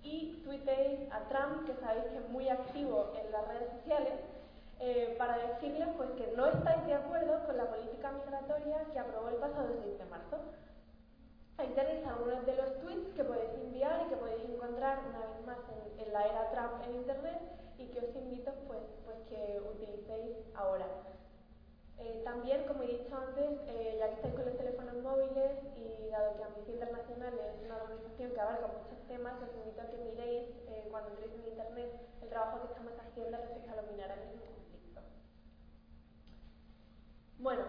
[0.02, 4.14] y tuiteéis a Trump, que sabéis que es muy activo en las redes sociales,
[4.80, 9.28] eh, para decirles pues, que no estáis de acuerdo con la política migratoria que aprobó
[9.28, 10.38] el pasado 6 de marzo.
[11.58, 15.46] Ahí tenéis algunos de los tweets que podéis enviar y que podéis encontrar una vez
[15.46, 15.58] más
[15.98, 17.38] en, la era Trump en Internet
[17.78, 20.86] y que os invito pues, pues que utilicéis ahora.
[22.02, 26.08] Eh, también, como he dicho antes, eh, ya que estáis con los teléfonos móviles y
[26.08, 29.98] dado que Amnistía Internacional es una organización que abarca muchos temas, os invito a que
[29.98, 31.90] miréis eh, cuando entréis en Internet
[32.22, 35.00] el trabajo que estamos haciendo respecto a los minerales en conflicto.
[37.38, 37.64] Bueno,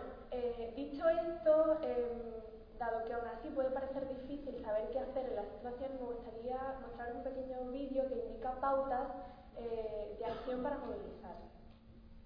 [0.75, 5.45] dicho esto, em, dado que aún así puede parecer difícil saber qué hacer en la
[5.45, 9.07] situación, me gustaría mostrar un pequeño vídeo que indica pautas
[9.55, 11.50] de acción para movilizar.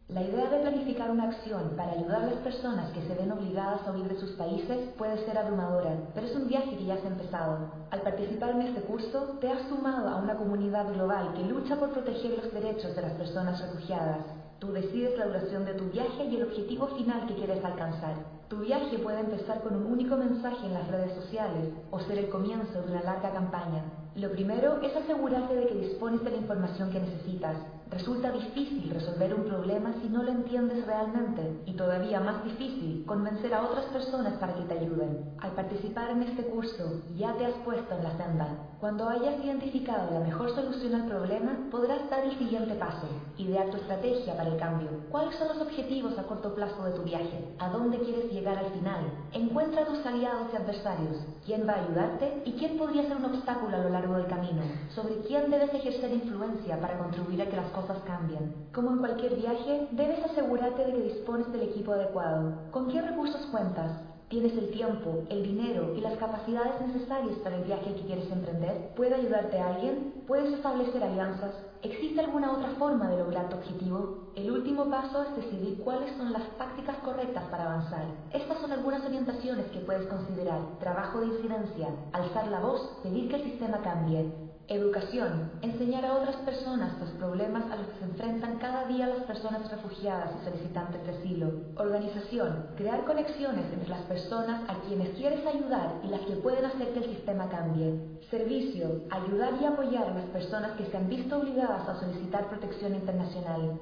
[0.08, 3.82] La idea de planificar una acción para ayudar a las personas que se ven obligadas
[3.88, 7.08] a huir de sus países puede ser abrumadora, pero es un viaje que ya se
[7.08, 7.72] ha empezado.
[7.90, 11.90] Al participar en este curso, te has sumado a una comunidad global que lucha por
[11.90, 14.20] proteger los derechos de las personas refugiadas.
[14.60, 18.14] Tú decides la duración de tu viaje y el objetivo final que quieres alcanzar.
[18.48, 22.30] Tu viaje puede empezar con un único mensaje en las redes sociales o ser el
[22.30, 23.84] comienzo de una larga campaña.
[24.14, 27.58] Lo primero es asegurarte de que dispones de la información que necesitas.
[27.92, 33.54] Resulta difícil resolver un problema si no lo entiendes realmente y todavía más difícil convencer
[33.54, 35.36] a otras personas para que te ayuden.
[35.40, 38.48] Al participar en este curso ya te has puesto en la senda.
[38.86, 43.78] Cuando hayas identificado la mejor solución al problema, podrás dar el siguiente paso, idear tu
[43.78, 44.90] estrategia para el cambio.
[45.10, 47.56] ¿Cuáles son los objetivos a corto plazo de tu viaje?
[47.58, 49.02] ¿A dónde quieres llegar al final?
[49.34, 51.18] Encuentra a tus aliados y adversarios.
[51.48, 54.62] ¿Quién va a ayudarte y quién podría ser un obstáculo a lo largo del camino?
[54.94, 58.54] ¿Sobre quién debes ejercer influencia para contribuir a que las cosas cambien?
[58.72, 62.54] Como en cualquier viaje, debes asegurarte de que dispones del equipo adecuado.
[62.70, 64.15] ¿Con qué recursos cuentas?
[64.30, 68.90] ¿Tienes el tiempo, el dinero y las capacidades necesarias para el viaje que quieres emprender?
[68.96, 70.24] ¿Puede ayudarte alguien?
[70.26, 71.54] ¿Puedes establecer alianzas?
[71.84, 74.32] ¿Existe alguna otra forma de lograr tu objetivo?
[74.36, 78.06] El último paso es decidir cuáles son las tácticas correctas para avanzar.
[78.34, 80.60] Estas son algunas orientaciones que puedes considerar.
[80.80, 85.52] Trabajo de incidencia, alzar la voz, pedir que el sistema cambie, Educación.
[85.62, 89.70] Enseñar a otras personas los problemas a los que se enfrentan cada día las personas
[89.70, 91.52] refugiadas y solicitantes de asilo.
[91.78, 92.70] Organización.
[92.76, 97.00] Crear conexiones entre las personas a quienes quieres ayudar y las que pueden hacer que
[97.00, 98.18] el sistema cambie.
[98.32, 99.04] Servicio.
[99.12, 103.80] Ayudar y apoyar a las personas que se han visto obligadas a solicitar protección internacional.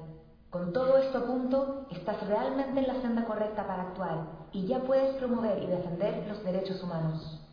[0.50, 4.80] Con todo esto a punto, estás realmente en la senda correcta para actuar y ya
[4.80, 7.43] puedes promover y defender los derechos humanos.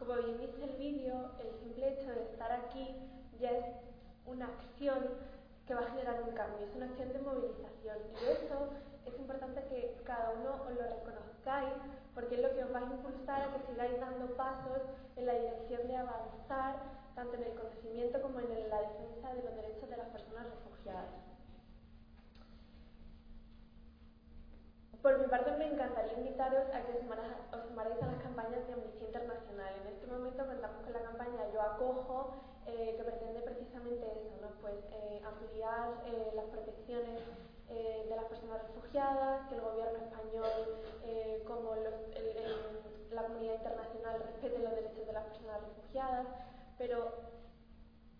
[0.00, 2.96] Como bien dice el vídeo, el simple hecho de estar aquí
[3.38, 3.66] ya es
[4.24, 4.96] una acción
[5.66, 7.98] que va a generar un cambio, es una acción de movilización.
[8.16, 8.70] Y eso
[9.04, 11.74] es importante que cada uno os lo reconozcáis,
[12.14, 14.80] porque es lo que os va a impulsar a que sigáis dando pasos
[15.16, 16.76] en la dirección de avanzar
[17.14, 21.12] tanto en el conocimiento como en la defensa de los derechos de las personas refugiadas.
[25.02, 27.00] Por mi parte, me encantaría invitaros a que os
[27.64, 29.72] sumarais a las campañas de Amnistía Internacional.
[29.80, 32.34] En este momento contamos con la campaña Yo Acojo,
[32.66, 34.48] eh, que pretende precisamente eso, ¿no?
[34.60, 37.20] pues, eh, ampliar eh, las protecciones
[37.70, 40.82] de las personas refugiadas, que el gobierno español,
[41.46, 46.26] como la comunidad internacional, respete los derechos de las personas refugiadas,
[46.76, 47.12] pero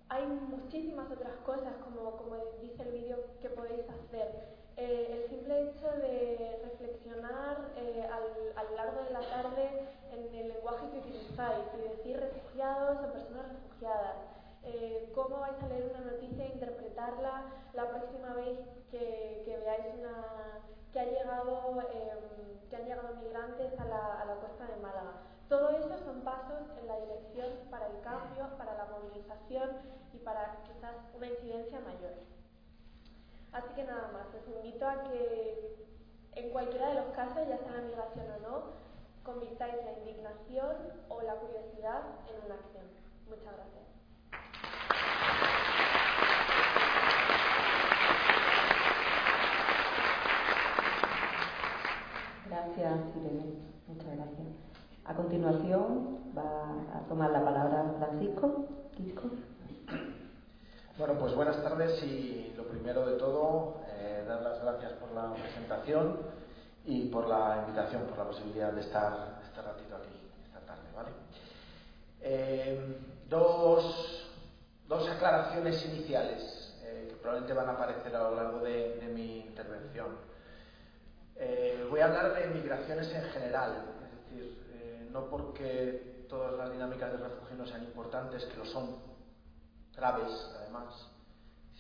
[0.09, 4.60] hay muchísimas otras cosas, como, como dice el vídeo, que podéis hacer.
[4.77, 8.09] Eh, el simple hecho de reflexionar eh,
[8.57, 13.13] a lo largo de la tarde en el lenguaje que utilizáis y decir refugiados o
[13.13, 14.17] personas refugiadas,
[14.63, 18.59] eh, cómo vais a leer una noticia e interpretarla la próxima vez
[18.91, 20.61] que, veáis una,
[20.93, 25.23] que, ha llegado, em, que han llegado migrantes a la, a la costa de Málaga.
[25.49, 29.71] Todo eso son pasos en la dirección para el cambio, para la movilización
[30.13, 32.40] y para quizás una incidencia mayor.
[33.53, 35.87] Así que nada más, os invito a que
[36.37, 38.63] en cualquiera de los casos, ya sea la migración o no,
[39.25, 40.77] convirtáis la indignación
[41.09, 42.85] o la curiosidad en una acción.
[43.29, 43.81] Muchas gracias.
[52.47, 53.55] Gracias, Irene.
[53.89, 54.49] Muchas gracias.
[55.05, 58.67] A continuación va a tomar la palabra Francisco
[61.01, 65.33] bueno, pues buenas tardes y lo primero de todo, eh, dar las gracias por la
[65.33, 66.19] presentación
[66.85, 71.09] y por la invitación, por la posibilidad de estar este ratito aquí esta tarde, ¿vale?
[72.21, 72.99] Eh,
[73.31, 74.29] dos,
[74.87, 79.39] dos, aclaraciones iniciales eh, que probablemente van a aparecer a lo largo de, de mi
[79.39, 80.19] intervención.
[81.89, 87.17] voy a hablar de migraciones en general, es decir, no porque todas las dinámicas de
[87.17, 88.97] refugio no sean importantes, que lo son,
[90.01, 91.07] graves además,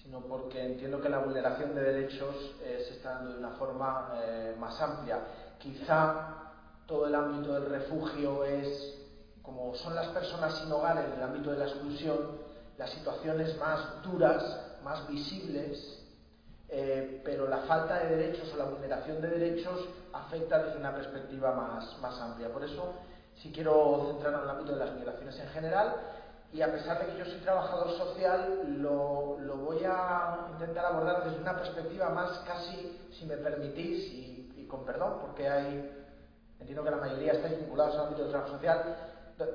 [0.02, 4.12] sino porque entiendo que la vulneración de derechos eh, se está dando de una forma
[4.22, 5.20] eh, más amplia.
[5.58, 6.52] Quizá
[6.86, 8.98] todo el ámbito del refugio es,
[9.42, 12.38] como son las personas sin hogar en el ámbito de la exclusión,
[12.76, 14.42] las situaciones más duras,
[14.84, 15.98] más visibles,
[16.68, 21.52] eh, pero la falta de derechos o la vulneración de derechos afecta desde una perspectiva
[21.52, 22.52] más, más amplia.
[22.52, 22.94] Por eso,
[23.36, 25.96] si quiero centrarme en el ámbito de las migraciones en general,
[26.52, 31.38] y a pesar de que yo soy trabajador social, lo, voy a intentar abordar desde
[31.38, 36.06] una perspectiva más casi, si me permitís, y, y, con perdón, porque hay,
[36.58, 38.96] entiendo que la mayoría estáis vinculados al ámbito del trabajo social,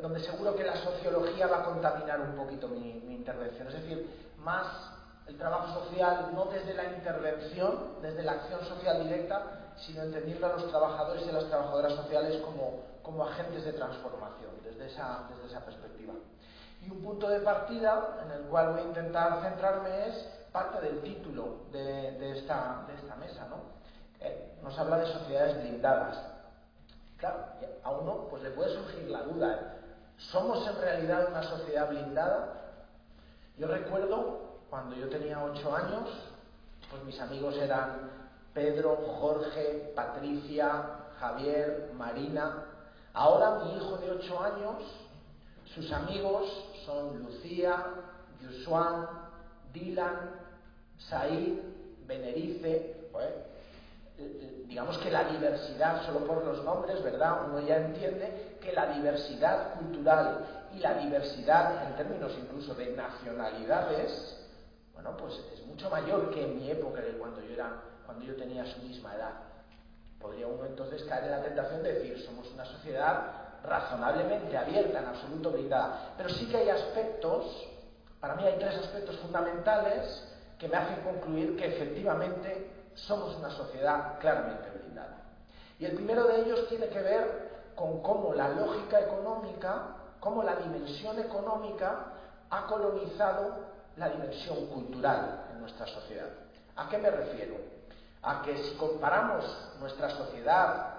[0.01, 3.67] donde seguro que la sociología va a contaminar un poquito mi, mi intervención.
[3.67, 4.65] Es decir, más
[5.27, 10.53] el trabajo social no desde la intervención, desde la acción social directa, sino entendiendo a
[10.53, 15.47] los trabajadores y a las trabajadoras sociales como, como agentes de transformación, desde esa, desde
[15.47, 16.13] esa perspectiva.
[16.85, 21.01] Y un punto de partida en el cual voy a intentar centrarme es parte del
[21.01, 22.85] título de, esta,
[23.19, 23.57] mesa, ¿no?
[24.19, 26.17] Eh, nos habla de sociedades blindadas.
[27.17, 27.45] Claro,
[27.83, 29.59] a uno pues le puede surgir la duda, ¿eh?
[30.17, 32.53] ¿somos en realidad una sociedad blindada?
[33.57, 36.09] Yo recuerdo cuando yo tenía ocho años,
[36.89, 38.11] pues mis amigos eran
[38.53, 40.83] Pedro, Jorge, Patricia,
[41.19, 42.65] Javier, Marina.
[43.13, 44.75] Ahora mi hijo de ocho años,
[45.75, 46.47] sus amigos
[46.85, 47.85] son Lucía,
[48.41, 49.07] Yusuan,
[49.73, 50.31] Dylan,
[50.97, 51.59] Said,
[52.07, 52.95] Benerice,
[54.67, 57.49] digamos que la diversidad, solo por los nombres, ¿verdad?
[57.49, 64.37] Uno ya entiende que la diversidad cultural y la diversidad en términos incluso de nacionalidades,
[64.93, 68.35] bueno, pues es mucho mayor que en mi época, que cuando yo era, cuando yo
[68.35, 69.33] tenía su misma edad.
[70.21, 75.05] Podría uno entonces caer en la tentación de decir, somos una sociedad razonablemente abierta, en
[75.05, 76.13] absoluto blindada.
[76.17, 77.45] Pero sí que hay aspectos,
[78.19, 84.17] para mí hay tres aspectos fundamentales que me hacen concluir que efectivamente somos una sociedad
[84.19, 85.17] claramente blindada.
[85.79, 90.55] Y el primero de ellos tiene que ver con cómo la lógica económica, cómo la
[90.55, 92.13] dimensión económica
[92.49, 96.29] ha colonizado la dimensión cultural en nuestra sociedad.
[96.77, 97.55] ¿A qué me refiero?
[98.21, 99.45] A que si comparamos
[99.79, 100.93] nuestra sociedad,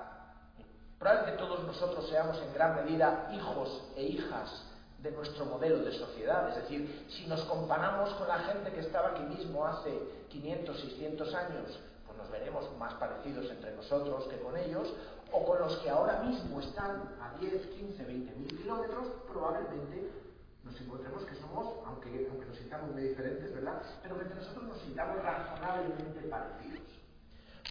[0.98, 4.66] probablemente todos nosotros seamos en gran medida hijos e hijas
[5.02, 6.48] de nuestro modelo de sociedad.
[6.50, 9.90] Es decir, si nos comparamos con la gente que estaba aquí mismo hace
[10.28, 14.92] 500, 600 años, pues nos veremos más parecidos entre nosotros que con ellos,
[15.32, 20.10] o con los que ahora mismo están a 10, 15, 20 mil kilómetros, probablemente
[20.64, 23.82] nos encontremos que somos, aunque, aunque nos sintamos muy diferentes, ¿verdad?
[24.02, 26.80] Pero que entre nosotros nos sintamos razonablemente parecidos.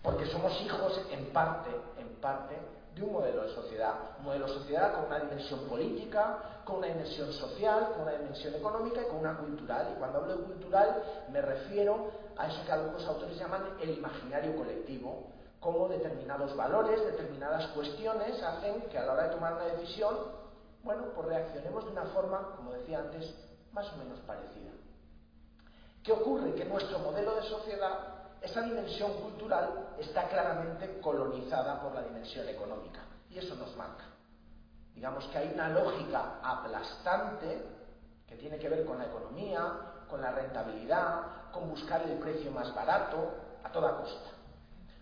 [0.01, 2.57] Porque somos hijos en parte, en parte,
[2.95, 3.93] de un modelo de sociedad.
[4.19, 8.55] Un modelo de sociedad con una dimensión política, con una dimensión social, con una dimensión
[8.55, 9.91] económica y con una cultural.
[9.93, 14.55] Y cuando hablo de cultural me refiero a eso que algunos autores llaman el imaginario
[14.55, 15.27] colectivo,
[15.59, 20.15] como determinados valores, determinadas cuestiones hacen que a la hora de tomar una decisión,
[20.83, 23.33] bueno, pues reaccionemos de una forma, como decía antes,
[23.71, 24.71] más o menos parecida.
[26.03, 26.53] ¿Qué ocurre?
[26.53, 28.14] Que nuestro modelo de sociedad
[28.45, 34.03] esa dimensión cultural está claramente colonizada por la dimensión económica y eso nos marca.
[34.93, 37.65] Digamos que hay una lógica aplastante
[38.27, 42.73] que tiene que ver con la economía, con la rentabilidad, con buscar el precio más
[42.75, 44.29] barato a toda costa.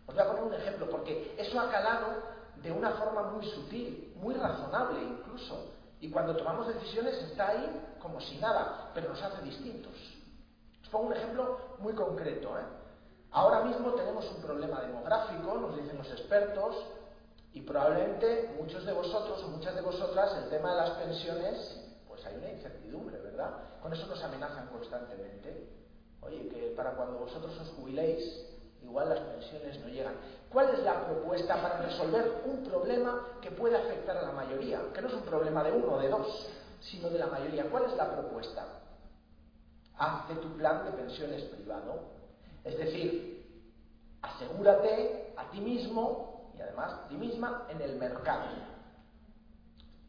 [0.07, 2.23] Os voy a poner un ejemplo porque eso ha calado
[2.55, 5.65] de una forma muy sutil, muy razonable incluso,
[5.99, 9.93] y cuando tomamos decisiones está ahí como si nada, pero nos hace distintos.
[10.81, 12.57] Os pongo un ejemplo muy concreto.
[12.57, 12.82] ¿eh?
[13.33, 16.75] Ahora mismo tenemos un problema demográfico, nos dicen los expertos,
[17.51, 22.23] y probablemente muchos de vosotros o muchas de vosotras el tema de las pensiones, pues
[22.27, 23.53] hay una incertidumbre, ¿verdad?
[23.81, 25.67] Con eso nos amenazan constantemente.
[26.21, 28.23] Oye, que para cuando vosotros os jubiléis,
[28.83, 30.13] igual las pensiones no llegan.
[30.51, 34.79] ¿Cuál es la propuesta para resolver un problema que puede afectar a la mayoría?
[34.93, 36.47] Que no es un problema de uno o de dos,
[36.81, 37.65] sino de la mayoría.
[37.71, 38.63] ¿Cuál es la propuesta?
[39.97, 42.12] Hazte tu plan de pensiones privado
[42.63, 43.33] es decir,
[44.21, 48.45] asegúrate a ti mismo y además a ti misma en el mercado.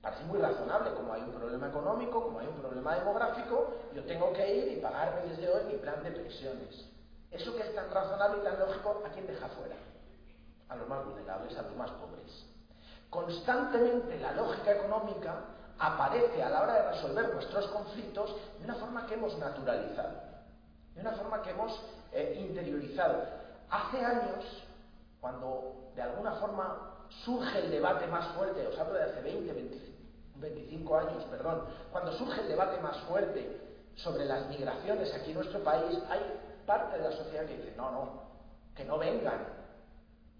[0.01, 4.33] Parece muy razonable, como hay un problema económico, como hay un problema demográfico, yo tengo
[4.35, 6.87] que ir y pagarme desde hoy mi plan de pensiones.
[7.31, 9.77] Eso que es tan razonable y tan lógico, ¿a quién deja fuera?
[10.69, 12.45] A los más vulnerables, a los más pobres.
[13.09, 15.37] Constantemente la lógica económica
[15.79, 20.34] aparece a la hora de resolver nuestros conflictos de una forma que hemos naturalizado,
[20.95, 21.81] de una forma que hemos
[22.37, 23.25] interiorizado.
[23.71, 24.65] Hace años,
[25.21, 29.53] cuando de alguna forma surge el debate más fuerte, os hablo de hace 20,
[30.37, 33.61] 25, años, perdón, cuando surge el debate más fuerte
[33.97, 36.21] sobre las migraciones aquí en nuestro país, hay
[36.67, 38.23] parte de la sociedad que dice, no, no,
[38.75, 39.47] que no vengan,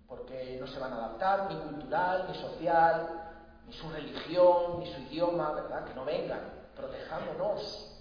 [0.09, 3.23] porque no se van a adaptar, ni cultural, ni social,
[3.67, 5.85] ni su religión, ni su idioma, ¿verdad?
[5.85, 6.41] Que no vengan,
[6.77, 7.94] protejámonos.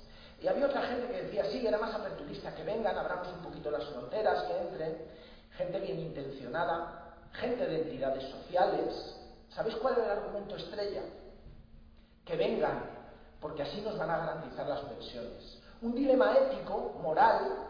[0.44, 3.72] Y había otra gente que decía, sí, era más aperturista, que vengan, abramos un poquito
[3.72, 4.98] las fronteras, que entren,
[5.52, 9.16] gente bien intencionada, gente de entidades sociales.
[9.52, 11.02] ¿Sabéis cuál era el argumento estrella?
[12.26, 12.84] Que vengan,
[13.40, 15.62] porque así nos van a garantizar las pensiones.
[15.82, 17.70] Un dilema ético, moral,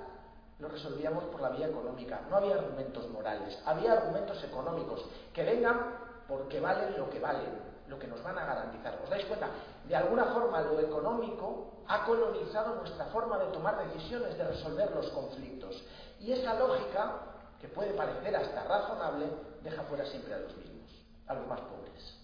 [0.57, 2.21] lo resolvíamos por la vía económica.
[2.27, 5.05] No había argumentos morales, había argumentos económicos.
[5.31, 5.95] Que vengan
[6.27, 8.97] porque valen lo que valen lo que nos van a garantizar.
[9.03, 9.47] ¿Os dais cuenta?
[9.87, 15.09] De alguna forma lo económico ha colonizado nuestra forma de tomar decisiones, de resolver los
[15.09, 15.83] conflictos.
[16.19, 17.11] Y esa lógica,
[17.59, 19.25] que puede parecer hasta razonable,
[19.63, 20.91] deja fuera siempre a los mismos,
[21.27, 22.17] a los más pobres.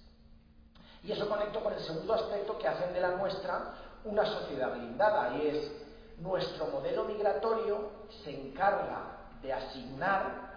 [1.04, 5.36] Y eso conecto con el segundo aspecto que hacen de la nuestra una sociedad blindada,
[5.38, 5.72] y es
[6.20, 7.92] Nuestro modelo migratorio
[8.24, 10.50] se encarga de asignar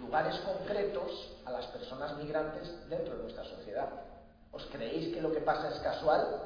[0.00, 3.90] lugares concretos a las personas migrantes dentro de nuestra sociedad.
[4.50, 6.42] ¿Os creéis que lo que pasa es casual?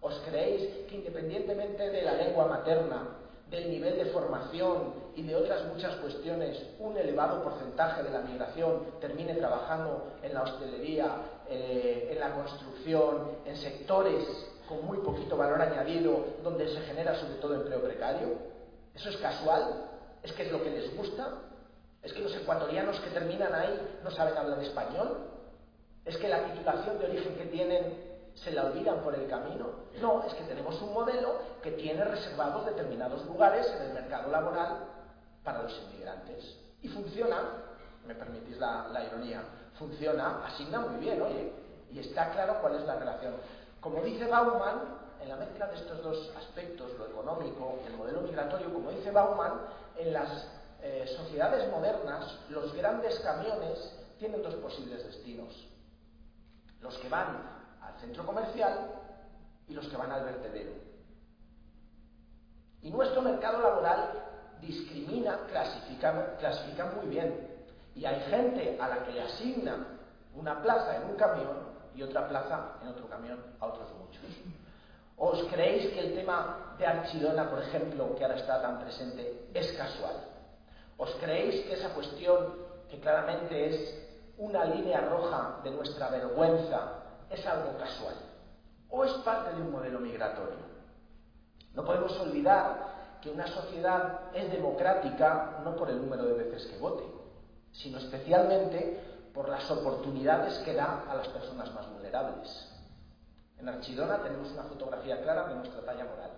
[0.00, 3.08] ¿Os creéis que independientemente de la lengua materna,
[3.50, 8.82] del nivel de formación y de otras muchas cuestiones, un elevado porcentaje de la migración
[9.00, 11.16] termine trabajando en la hostelería,
[11.48, 14.24] eh, en la construcción, en sectores
[14.68, 18.28] con muy poquito valor añadido, donde se genera sobre todo empleo precario?
[18.94, 19.88] ¿Eso es casual?
[20.22, 21.38] ¿Es que es lo que les gusta?
[22.02, 25.18] ¿Es que los ecuatorianos que terminan ahí no saben hablar español?
[26.04, 28.07] ¿Es que la titulación de origen que tienen
[28.42, 29.66] se la olvidan por el camino?
[30.00, 34.84] No, es que tenemos un modelo que tiene reservados determinados lugares en el mercado laboral
[35.42, 36.56] para los inmigrantes.
[36.82, 37.42] Y funciona,
[38.06, 39.42] me permitís la, la ironía,
[39.78, 41.52] funciona, asigna muy bien, oye,
[41.92, 43.34] y está claro cuál es la relación.
[43.80, 48.72] Como dice Bauman, en la mezcla de estos dos aspectos, lo económico, el modelo migratorio,
[48.72, 49.52] como dice Bauman,
[49.96, 50.46] en las
[50.80, 55.66] eh, sociedades modernas los grandes camiones tienen dos posibles destinos.
[56.80, 57.57] Los que van
[57.88, 58.90] al centro comercial
[59.66, 60.72] y los que van al vertedero.
[62.82, 64.10] Y nuestro mercado laboral
[64.60, 67.48] discrimina, clasifica, muy bien.
[67.94, 69.86] Y hay gente a la que le asigna
[70.34, 71.56] una plaza en un camión
[71.94, 74.22] y otra plaza en otro camión a otros muchos.
[75.16, 79.72] ¿Os creéis que el tema de Archidona, por ejemplo, que ahora está tan presente, es
[79.72, 80.14] casual?
[80.96, 82.54] ¿Os creéis que esa cuestión,
[82.88, 84.08] que claramente es
[84.38, 88.14] una línea roja de nuestra vergüenza, es algo casual?
[88.90, 90.58] ¿O es parte de un modelo migratorio?
[91.74, 96.78] No podemos olvidar que una sociedad es democrática no por el número de veces que
[96.78, 97.04] vote,
[97.72, 99.00] sino especialmente
[99.34, 102.68] por las oportunidades que da a las personas más vulnerables.
[103.58, 106.30] En Archidona tenemos una fotografía clara de nuestra talla moral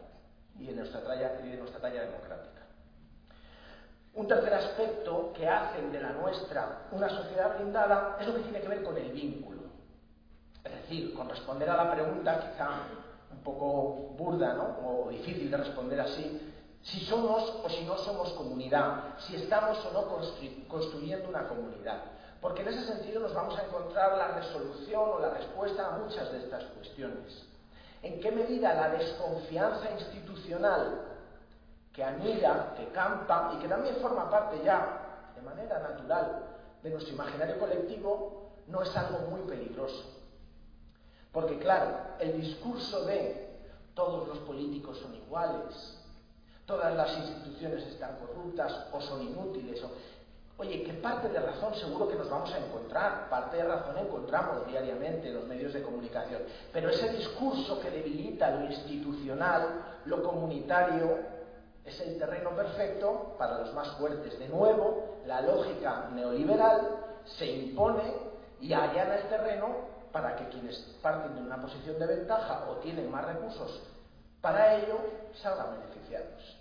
[0.58, 2.60] y de nuestra talla, de nuestra talla democrática.
[4.14, 8.60] Un tercer aspecto que hacen de la nuestra una sociedad blindada es lo que tiene
[8.60, 9.59] que ver con el vínculo.
[10.90, 12.68] Decir, con responder a la pregunta quizá
[13.30, 14.76] un poco burda ¿no?
[14.84, 19.92] o difícil de responder así, si somos o si no somos comunidad, si estamos o
[19.92, 20.08] no
[20.66, 22.02] construyendo una comunidad
[22.40, 26.32] porque en ese sentido nos vamos a encontrar la resolución o la respuesta a muchas
[26.32, 27.46] de estas cuestiones.
[28.02, 31.02] ¿En qué medida la desconfianza institucional
[31.92, 36.46] que anida, que campa y que también forma parte ya de manera natural
[36.82, 40.19] de nuestro imaginario colectivo no es algo muy peligroso?
[41.32, 43.48] Porque claro, el discurso de
[43.94, 45.96] todos los políticos son iguales,
[46.66, 49.90] todas las instituciones están corruptas o son inútiles, o
[50.60, 53.30] Oye, ¿qué parte de razón seguro que nos vamos a encontrar?
[53.30, 56.42] Parte de razón encontramos diariamente en los medios de comunicación.
[56.70, 61.16] Pero ese discurso que debilita lo institucional, lo comunitario,
[61.82, 64.38] es el terreno perfecto para los más fuertes.
[64.38, 66.90] De nuevo, la lógica neoliberal
[67.24, 68.12] se impone
[68.60, 73.10] y allana el terreno para que quienes parten de una posición de ventaja o tienen
[73.10, 73.80] más recursos
[74.40, 74.98] para ello
[75.42, 76.56] salgan beneficiados.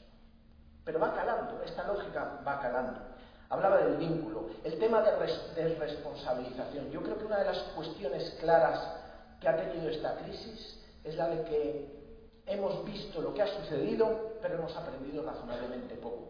[0.83, 2.99] Pero va calando, esta lógica va calando.
[3.49, 5.11] Hablaba del vínculo, el tema de
[5.55, 6.91] desresponsabilización.
[6.91, 8.79] Yo creo que una de las cuestiones claras
[9.39, 14.37] que ha tenido esta crisis es la de que hemos visto lo que ha sucedido,
[14.41, 16.29] pero hemos aprendido razonablemente poco.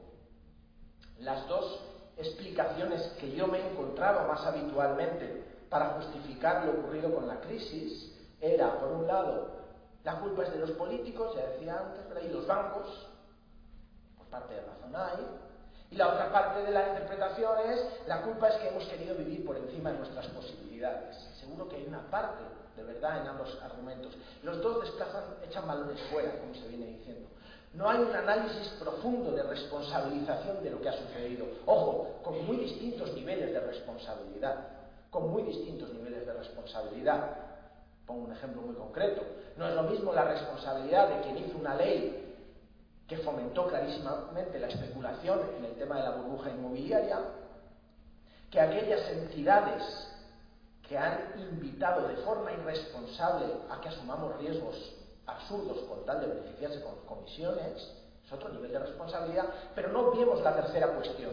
[1.19, 1.79] Las dos
[2.17, 8.11] explicaciones que yo me he encontrado más habitualmente para justificar lo ocurrido con la crisis
[8.41, 9.59] era, por un lado,
[10.03, 13.07] la culpa es de los políticos, ya decía antes, pero y los bancos,
[14.17, 15.25] por parte de razón hay,
[15.91, 19.45] y la otra parte de la interpretación es, la culpa es que hemos querido vivir
[19.45, 21.17] por encima de nuestras posibilidades.
[21.39, 22.43] Seguro que hay una parte
[22.77, 24.15] de verdad en ambos argumentos.
[24.43, 27.27] Los dos desplazan, echan balones fuera, como se viene diciendo.
[27.73, 31.45] No hay un análisis profundo de responsabilización de lo que ha sucedido.
[31.65, 34.78] Ojo, con muy distintos niveles de responsabilidad.
[35.09, 37.37] Con muy distintos niveles de responsabilidad.
[38.05, 39.21] Pongo un ejemplo muy concreto.
[39.57, 42.29] No es lo mismo la responsabilidad de quien hizo una ley
[43.07, 47.19] que fomentó clarísimamente la especulación en el tema de la burbuja inmobiliaria,
[48.51, 49.83] que aquellas entidades
[50.87, 54.95] que han invitado de forma irresponsable a que asumamos riesgos
[55.25, 57.95] absurdos con tal de beneficiarse con comisiones,
[58.25, 61.31] es otro nivel de responsabilidad, pero no vemos la tercera cuestión,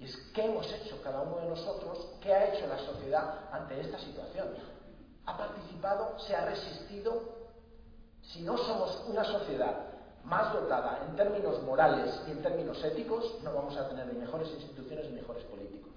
[0.00, 3.78] y es qué hemos hecho cada uno de nosotros, qué ha hecho la sociedad ante
[3.80, 4.48] esta situación.
[5.26, 6.18] ¿Ha participado?
[6.18, 7.22] ¿Se ha resistido?
[8.22, 9.90] Si no somos una sociedad
[10.24, 14.50] más dotada en términos morales y en términos éticos, no vamos a tener ni mejores
[14.50, 15.92] instituciones ni mejores políticos.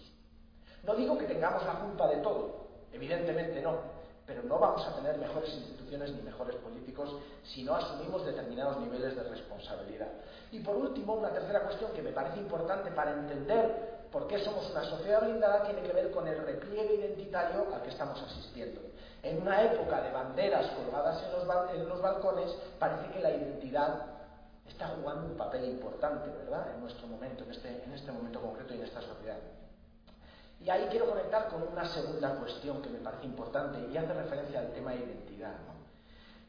[0.83, 3.77] No digo que tengamos la culpa de todo, evidentemente no,
[4.26, 7.13] Pero no vamos a tener mejores instituciones ni mejores políticos
[7.43, 10.07] si no asumimos determinados niveles de responsabilidad.
[10.51, 14.69] Y por último, una tercera cuestión que me parece importante para entender por qué somos
[14.69, 18.82] una sociedad blindada tiene que ver con el repliegue identitario al que estamos asistiendo.
[19.24, 21.24] En una época de banderas colgadas
[21.74, 24.05] en los, balcones, parece que la identidad
[24.67, 28.74] está jugando un papel importante, ¿verdad?, en nuestro momento, en este, en este momento concreto
[28.74, 29.38] y en esta sociedad.
[30.64, 34.61] Y ahí quiero conectar con una segunda cuestión que me parece importante y hace referencia
[34.61, 35.55] al tema de identidad.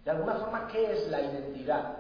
[0.05, 1.97] De alguna forma, ¿qué es la identidad?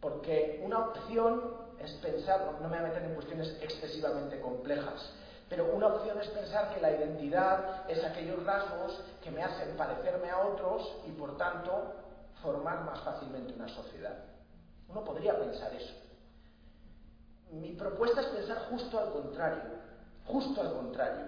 [0.00, 5.12] Porque una opción es pensar, no me voy a meter en cuestiones excesivamente complejas,
[5.50, 10.30] pero una opción es pensar que la identidad es aquellos rasgos que me hacen parecerme
[10.30, 11.96] a otros y por tanto
[12.40, 14.16] formar más fácilmente una sociedad.
[14.88, 15.92] Uno podría pensar eso.
[17.50, 19.89] Mi propuesta es pensar justo al contrario.
[20.30, 21.26] Justo al contrario.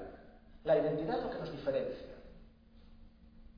[0.64, 2.12] La identidad es lo que nos diferencia.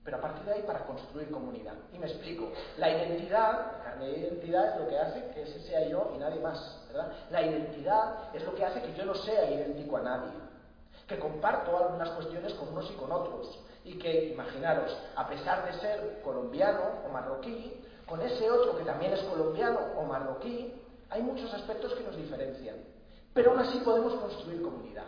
[0.03, 1.75] Pero a partir de ahí para construir comunidad.
[1.93, 2.51] Y me explico.
[2.79, 6.83] La identidad, la identidad es lo que hace que ese sea yo y nadie más.
[6.89, 7.13] ¿verdad?
[7.31, 10.33] La identidad es lo que hace que yo no sea idéntico a nadie.
[11.07, 13.59] Que comparto algunas cuestiones con unos y con otros.
[13.85, 19.13] Y que, imaginaros, a pesar de ser colombiano o marroquí, con ese otro que también
[19.13, 20.73] es colombiano o marroquí,
[21.11, 22.77] hay muchos aspectos que nos diferencian.
[23.35, 25.05] Pero aún así podemos construir comunidad.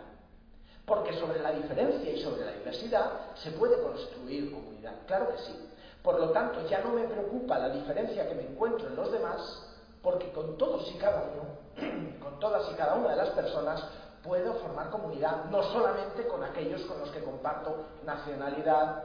[0.87, 5.69] Porque sobre la diferencia y sobre la diversidad se puede construir comunidad, claro que sí.
[6.01, 9.67] Por lo tanto, ya no me preocupa la diferencia que me encuentro en los demás,
[10.01, 13.83] porque con todos y cada uno, con todas y cada una de las personas,
[14.23, 19.03] puedo formar comunidad, no solamente con aquellos con los que comparto nacionalidad,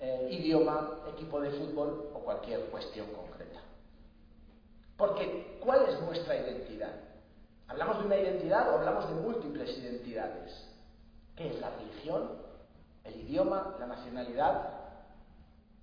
[0.00, 3.60] eh, idioma, equipo de fútbol o cualquier cuestión concreta.
[4.96, 6.92] Porque, ¿cuál es nuestra identidad?
[7.66, 10.67] ¿Hablamos de una identidad o hablamos de múltiples identidades?
[11.38, 12.30] ¿Qué es la religión?
[13.04, 13.76] ¿El idioma?
[13.78, 14.70] ¿La nacionalidad?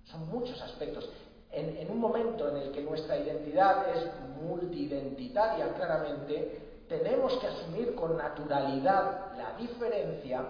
[0.04, 1.08] Son muchos aspectos.
[1.50, 4.04] En, un momento en el que nuestra identidad es
[4.42, 10.44] multidentitaria, claramente, tenemos que asumir con naturalidad la diferencia,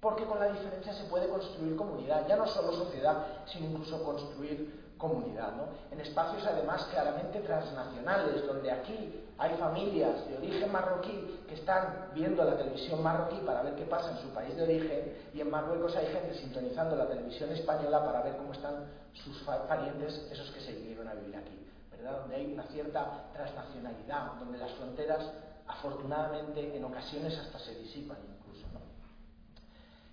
[0.00, 4.81] porque con la diferencia se puede construir comunidad, ya no solo sociedad, sino incluso construir
[5.02, 5.64] comunidad, ¿no?
[5.90, 12.44] En espacios además claramente transnacionales, donde aquí hay familias de origen marroquí que están viendo
[12.44, 15.96] la televisión marroquí para ver qué pasa en su país de origen y en Marruecos
[15.96, 20.72] hay gente sintonizando la televisión española para ver cómo están sus parientes, esos que se
[20.72, 22.20] vinieron a vivir aquí, ¿verdad?
[22.20, 25.32] Donde hay una cierta transnacionalidad, donde las fronteras
[25.66, 28.66] afortunadamente en ocasiones hasta se disipan incluso.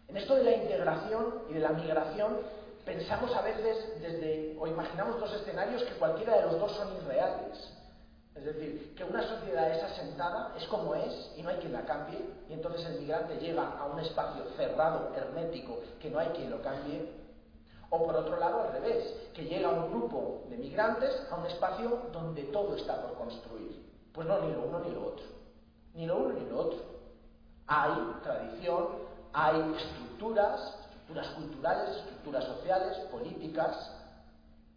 [0.07, 2.37] En esto de la integración y de la migración
[2.89, 7.71] pensamos a veces desde, o imaginamos dos escenarios que cualquiera de los dos son irreales.
[8.33, 11.85] Es decir, que una sociedad es asentada, es como es, y no hay quien la
[11.85, 12.19] cambie,
[12.49, 16.63] y entonces el migrante llega a un espacio cerrado, hermético, que no hay quien lo
[16.63, 17.13] cambie.
[17.91, 22.01] O por otro lado, al revés, que llega un grupo de migrantes a un espacio
[22.11, 23.85] donde todo está por construir.
[24.13, 25.25] Pues no, ni lo uno ni lo otro.
[25.93, 26.79] Ni lo uno ni lo otro.
[27.67, 27.91] Hay
[28.23, 28.87] tradición,
[29.33, 30.78] hay estructuras,
[31.10, 33.91] estructuras culturales, estructuras sociales, políticas,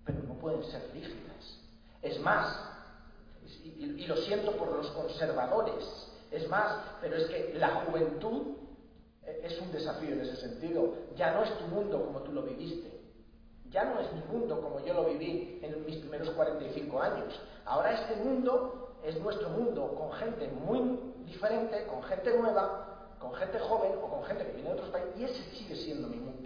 [0.04, 1.58] pero no pueden ser rígidas.
[2.00, 2.56] Es más,
[3.64, 5.84] y, lo siento por los conservadores,
[6.30, 8.56] es más, pero es que la juventud
[9.24, 10.94] eh, es un desafío en ese sentido.
[11.16, 12.90] Ya no es tu mundo como tú lo viviste.
[13.70, 17.40] Ya no es mi mundo como yo lo viví en mis primeros 45 años.
[17.64, 22.91] Ahora este mundo es nuestro mundo, con gente muy diferente, con gente nueva,
[23.22, 26.08] con gente joven o con gente que viene de otros países, y ese sigue siendo
[26.08, 26.42] mi mundo.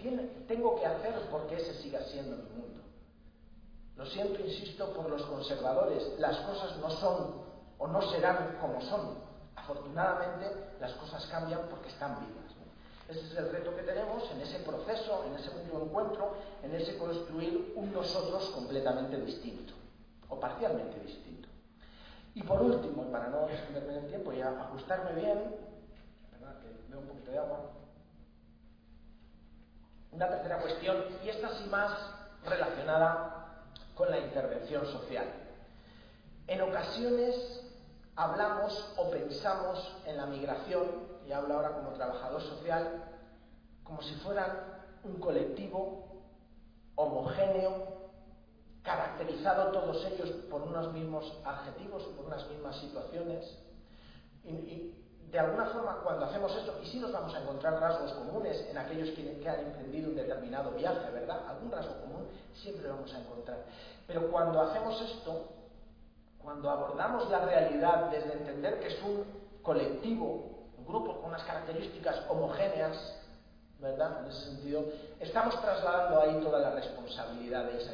[0.47, 2.81] Tengo que hacer porque ese siga siendo mi mundo.
[3.95, 6.03] Lo siento, insisto, por los conservadores.
[6.19, 7.41] Las cosas no son
[7.79, 9.17] o no serán como son.
[9.55, 12.47] Afortunadamente, las cosas cambian porque están vivas.
[13.09, 16.97] Ese es el reto que tenemos en ese proceso, en ese mundo encuentro, en ese
[16.97, 19.73] construir un nosotros completamente distinto,
[20.27, 21.47] o parcialmente distinto.
[22.35, 25.55] Y por último, y para no extenderme en el tiempo y ajustarme bien,
[26.89, 27.59] veo un poquito de agua.
[30.11, 31.91] Una tercera cuestión, y esta sí más
[32.45, 33.63] relacionada
[33.95, 35.25] con la intervención social.
[36.47, 37.63] En ocasiones
[38.15, 40.87] hablamos o pensamos en la migración,
[41.27, 43.03] y hablo ahora como trabajador social,
[43.83, 44.51] como si fueran
[45.03, 46.23] un colectivo
[46.95, 47.97] homogéneo,
[48.81, 53.57] caracterizado todos ellos por unos mismos adjetivos, por unas mismas situaciones,
[54.45, 54.93] y,
[55.31, 58.77] de alguna forma, cuando hacemos esto, y sí nos vamos a encontrar rasgos comunes en
[58.77, 61.41] aquellos que, han emprendido un determinado viaje, ¿verdad?
[61.49, 63.57] Algún rasgo común siempre vamos a encontrar.
[64.07, 65.49] Pero cuando hacemos esto,
[66.41, 69.25] cuando abordamos la realidad desde entender que es un
[69.61, 72.97] colectivo, un grupo con unas características homogéneas,
[73.79, 74.21] ¿verdad?
[74.21, 74.85] En ese sentido,
[75.19, 77.91] estamos trasladando ahí toda la responsabilidad de esa.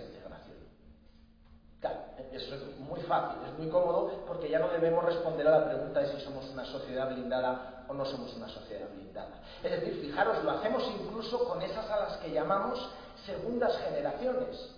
[2.32, 6.00] Eso es muy fácil, es muy cómodo, porque ya no debemos responder a la pregunta
[6.00, 9.42] de si somos una sociedad blindada o no somos una sociedad blindada.
[9.62, 12.90] Es decir, fijaros, lo hacemos incluso con esas a las que llamamos
[13.26, 14.70] segundas generaciones.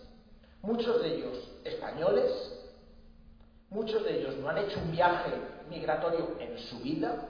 [0.62, 2.32] Muchos de ellos españoles,
[3.70, 5.32] muchos de ellos no han hecho un viaje
[5.70, 7.30] migratorio en su vida,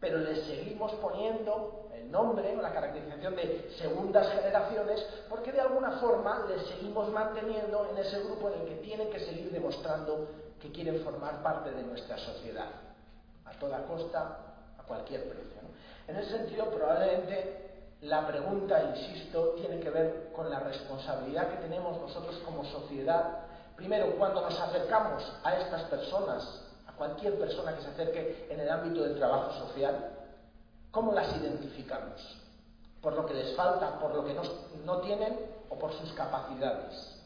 [0.00, 5.92] pero les seguimos poniendo el nombre o la caracterización de segundas generaciones porque de alguna
[5.92, 10.28] forma les seguimos manteniendo en ese grupo en el que tienen que seguir demostrando
[10.58, 12.68] que quieren formar parte de nuestra sociedad,
[13.44, 14.38] a toda costa,
[14.78, 15.60] a cualquier precio.
[16.08, 17.60] En ese sentido, probablemente
[18.02, 23.40] la pregunta, insisto, tiene que ver con la responsabilidad que tenemos nosotros como sociedad.
[23.76, 26.69] Primero, cuando nos acercamos a estas personas,
[27.00, 30.10] cualquier persona que se acerque en el ámbito del trabajo social,
[30.90, 32.20] ¿cómo las identificamos?
[33.00, 34.36] ¿Por lo que les falta, por lo que
[34.84, 35.34] no, tienen
[35.70, 37.18] o por sus capacidades?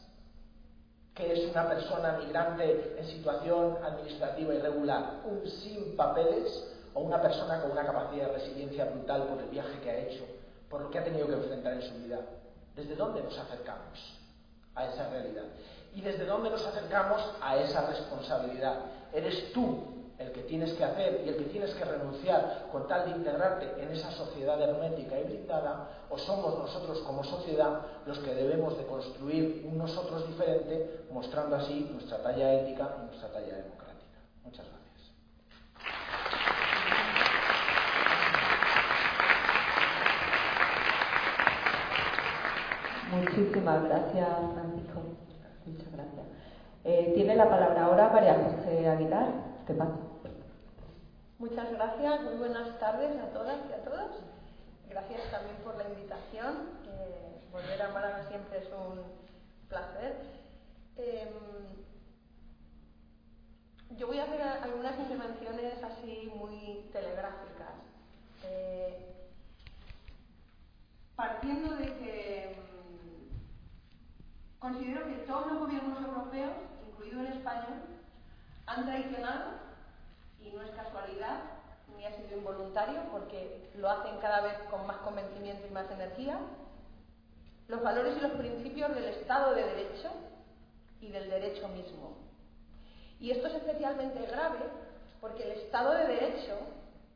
[1.13, 5.19] ¿Qué es una persona migrante en situación administrativa irregular?
[5.25, 9.81] ¿Un sin papeles o una persona con una capacidad de resiliencia brutal por el viaje
[9.81, 10.23] que ha hecho?
[10.69, 12.19] por lo que ha tenido que enfrentar en su vida.
[12.75, 13.99] ¿Desde dónde nos acercamos
[14.73, 15.43] a esa realidad?
[15.95, 18.79] ¿Y desde dónde nos acercamos a esa responsabilidad?
[19.13, 23.05] ¿Eres tú el que tienes que hacer y el que tienes que renunciar con tal
[23.05, 28.33] de integrarte en esa sociedad hermética y blindada, o somos nosotros como sociedad los que
[28.33, 34.19] debemos de construir un nosotros diferente, mostrando así nuestra talla ética y nuestra talla democrática.
[34.43, 34.85] Muchas gracias.
[43.11, 45.01] Muchísimas gracias, Francisco.
[45.65, 46.25] Muchas gracias.
[46.83, 49.29] Eh, tiene la palabra ahora María José Aguilar.
[49.65, 49.99] Te paso.
[51.39, 54.21] Muchas gracias, muy buenas tardes a todas y a todos.
[54.89, 56.69] Gracias también por la invitación.
[57.51, 59.01] volver a Málaga siempre es un
[59.67, 60.15] placer.
[60.97, 61.27] Em,
[63.97, 67.75] yo voy a hacer algunas intervenciones así muy telegráficas.
[68.43, 69.15] Eh,
[71.15, 72.55] partiendo de que
[74.65, 76.49] Considero que todos los gobiernos europeos,
[76.87, 77.85] incluido el español,
[78.65, 79.43] han traicionado,
[80.41, 81.37] y no es casualidad,
[81.95, 86.39] ni ha sido involuntario, porque lo hacen cada vez con más convencimiento y más energía,
[87.67, 90.09] los valores y los principios del Estado de Derecho
[90.99, 92.17] y del derecho mismo.
[93.19, 94.57] Y esto es especialmente grave
[95.21, 96.57] porque el Estado de Derecho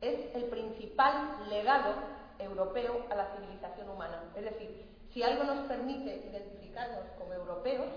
[0.00, 1.94] es el principal legado
[2.38, 4.22] europeo a la civilización humana.
[4.36, 7.88] Es decir, si algo nos permite identificarnos como europeos,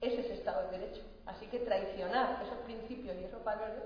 [0.00, 1.02] es ese Estado de Derecho.
[1.26, 3.84] Así que traicionar esos principios y esos valores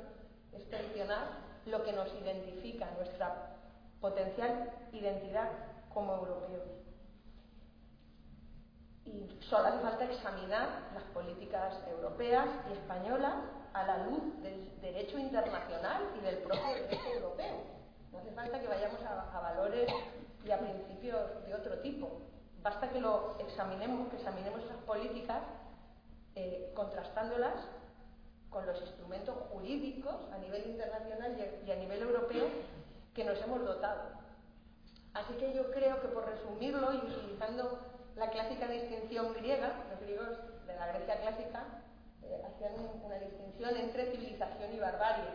[0.53, 3.57] es traicionar lo que nos identifica, nuestra
[4.01, 5.51] potencial identidad
[5.93, 6.69] como europeos.
[9.05, 13.35] Y solo hace falta examinar las políticas europeas y españolas
[13.73, 17.57] a la luz del derecho internacional y del propio derecho europeo.
[18.13, 19.89] No hace falta que vayamos a, a valores
[20.45, 22.21] y a principios de otro tipo.
[22.67, 25.41] Basta que lo examinemos, que examinemos esas políticas
[26.35, 27.55] eh, contrastándolas
[28.51, 32.47] con los instrumentos jurídicos a nivel internacional y a nivel europeo
[33.15, 34.11] que nos hemos dotado.
[35.15, 37.79] Así que yo creo que por resumirlo y utilizando
[38.17, 40.37] la clásica distinción griega, los griegos
[40.67, 41.63] de la Grecia clásica
[42.25, 42.73] eh, hacían
[43.05, 45.31] una distinción entre civilización y barbarie.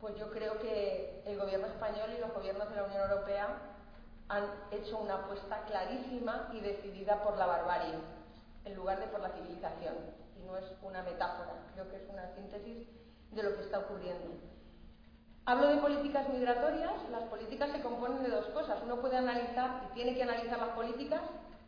[0.00, 3.75] Pues yo creo que el gobierno español y los gobiernos de la Unión Europea
[4.28, 7.94] han hecho una apuesta clarísima y decidida por la barbarie,
[8.64, 9.94] en lugar de por la civilización.
[10.36, 12.88] Y no es una metáfora, creo que es una síntesis
[13.30, 14.34] de lo que está ocurriendo.
[15.44, 18.82] Hablo de políticas migratorias, las políticas se componen de dos cosas.
[18.82, 21.20] Uno puede analizar y tiene que analizar las políticas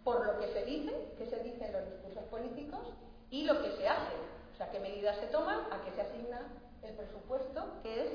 [0.02, 2.92] por lo que se dice, qué se dice en los discursos políticos,
[3.30, 4.14] y lo que se hace.
[4.52, 6.40] O sea, qué medidas se toman, a qué se asigna
[6.82, 8.12] el presupuesto, que es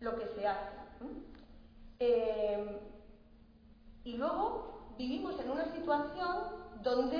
[0.00, 0.76] lo que se hace.
[1.98, 2.80] Eh,
[4.04, 6.36] y luego vivimos en una situación
[6.82, 7.18] donde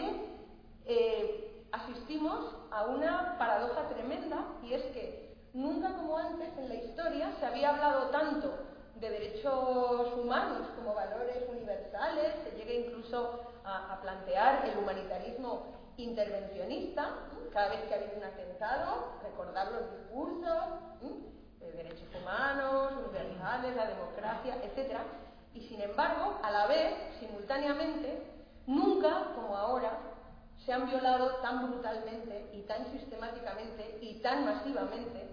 [0.87, 7.33] eh, asistimos a una paradoja tremenda y es que nunca como antes en la historia
[7.39, 8.53] se había hablado tanto
[8.97, 15.67] de derechos humanos como valores universales, se llega incluso a, plantear el humanitarismo
[15.97, 17.09] intervencionista,
[17.53, 20.55] cada vez que ha habido un atentado, recordar los discursos
[21.61, 25.05] de derechos humanos, universales, la democracia, etcétera.
[25.55, 28.23] Y sin embargo, a la vez, simultáneamente,
[28.67, 29.99] nunca como ahora
[30.65, 35.29] se han violado tan brutalmente y tan sistemáticamente y tan masivamente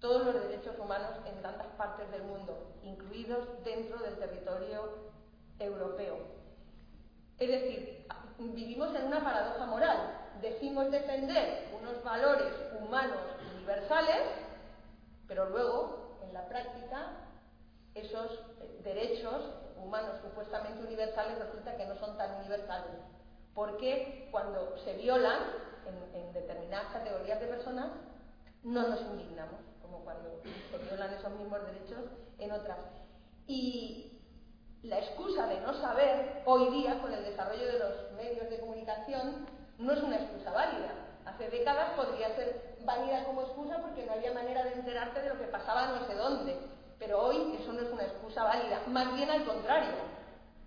[0.00, 5.10] todos los derechos humanos en tantas partes del mundo, incluidos dentro del territorio
[5.58, 6.16] europeo.
[7.38, 8.06] Es decir,
[8.38, 10.16] vivimos en una paradoja moral.
[10.40, 13.20] Decimos defender unos valores humanos
[13.54, 14.22] universales,
[15.28, 17.12] pero luego, en la práctica,
[17.94, 19.42] esos eh, derechos
[19.76, 22.96] humanos supuestamente universales resulta que no son tan universales.
[23.54, 25.40] Porque cuando se violan
[26.14, 27.90] en, determinadas categorías de personas,
[28.62, 32.04] no nos indignamos, como cuando se violan esos mismos derechos
[32.38, 32.78] en otras.
[33.46, 34.20] Y
[34.82, 39.46] la excusa de no saber hoy día, con el desarrollo de los medios de comunicación,
[39.78, 40.92] no es una excusa válida.
[41.24, 45.38] Hace décadas podría ser válida como excusa porque no había manera de enterarte de lo
[45.38, 46.56] que pasaba no sé dónde.
[47.00, 48.82] Pero hoy eso no es una excusa válida.
[48.86, 49.94] Más bien al contrario,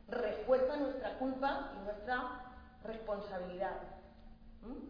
[0.09, 2.41] refuerza nuestra culpa y nuestra
[2.83, 3.77] responsabilidad.
[4.61, 4.87] ¿Mm?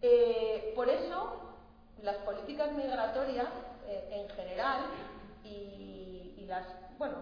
[0.00, 1.54] Eh, por eso,
[2.02, 3.48] las políticas migratorias
[3.86, 4.86] eh, en general
[5.44, 6.66] y, y las,
[6.98, 7.16] bueno,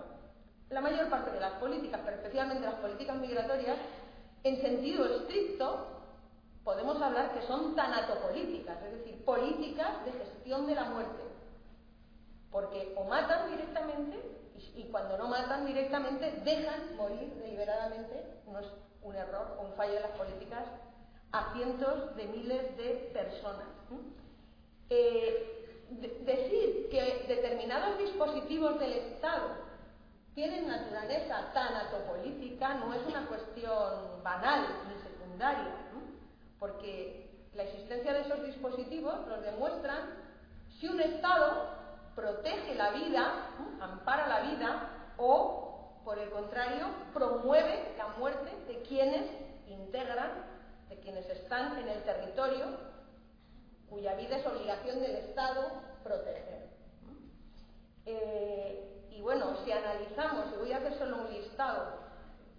[0.71, 3.77] la mayor parte de las políticas, pero especialmente las políticas migratorias,
[4.45, 5.89] en sentido estricto,
[6.63, 11.34] podemos hablar que son tanatopolíticas, es decir, políticas de gestión de la muerte.
[12.55, 14.17] Porque o matan directamente
[14.77, 18.67] y, cuando no matan directamente dejan morir deliberadamente, no es
[19.03, 20.65] un error un fallo de las políticas,
[21.33, 23.67] a cientos de miles de personas.
[24.89, 25.89] Eh,
[26.25, 29.49] decir que determinados dispositivos del Estado
[30.37, 35.75] tienen naturaleza tanatopolítica no es una cuestión banal ni secundaria,
[36.61, 40.23] porque la existencia de esos dispositivos nos demuestran
[40.79, 41.83] si un Estado
[42.15, 43.33] protege la vida,
[43.81, 49.31] ampara la vida o, por el contrario, promueve la muerte de quienes
[49.67, 50.31] integran,
[50.89, 52.95] de quienes están en el territorio
[53.89, 55.71] cuya vida es obligación del Estado
[56.03, 56.69] proteger.
[58.07, 62.05] Eh, y bueno, si analizamos, y voy a hacer solo un listado,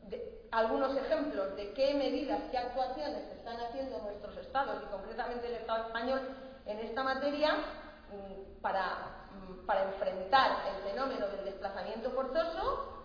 [0.04, 5.56] de algunos ejemplos de qué medidas, qué actuaciones están haciendo nuestros estados y concretamente el
[5.56, 6.22] Estado español
[6.66, 9.25] en esta materia mm, para,
[9.66, 12.96] para enfrentar el fenómeno del desplazamiento forzoso,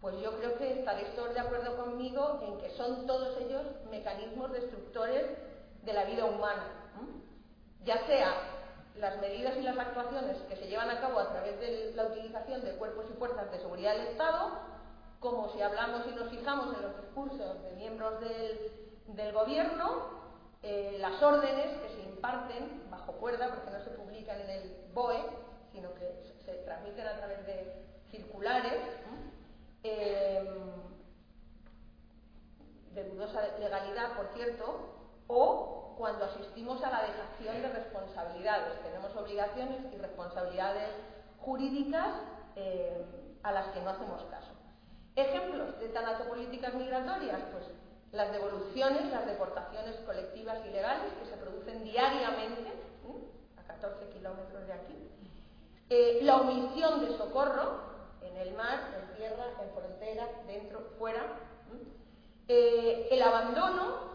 [0.00, 4.52] pues yo creo que estaréis todos de acuerdo conmigo en que son todos ellos mecanismos
[4.52, 5.26] destructores
[5.82, 6.64] de la vida humana.
[7.84, 8.34] Ya sea
[8.96, 12.64] las medidas y las actuaciones que se llevan a cabo a través de la utilización
[12.64, 14.50] de cuerpos y fuerzas de seguridad del Estado,
[15.20, 20.18] como si hablamos y nos fijamos en los discursos de miembros del, Gobierno,
[20.62, 25.24] eh, las órdenes que se imparten bajo cuerda, porque no se publican en el BOE,
[25.78, 26.12] sino que
[26.44, 27.72] se transmiten a través de
[28.10, 28.82] circulares,
[29.84, 30.44] eh,
[32.94, 34.96] de dudosa legalidad, por cierto,
[35.28, 38.82] o cuando asistimos a la dejación de responsabilidades.
[38.82, 40.90] Tenemos obligaciones y responsabilidades
[41.40, 42.08] jurídicas
[42.56, 43.04] eh,
[43.44, 44.50] a las que no hacemos caso.
[45.14, 47.66] Ejemplos de tanatopolíticas migratorias, pues
[48.10, 52.72] las devoluciones, las deportaciones colectivas ilegales que se producen diariamente,
[53.56, 55.17] a 14 kilómetros de aquí,
[55.90, 57.80] eh, la omisión de socorro
[58.20, 61.22] en el mar, en tierra, en frontera, dentro, fuera,
[62.46, 64.08] eh, el abandono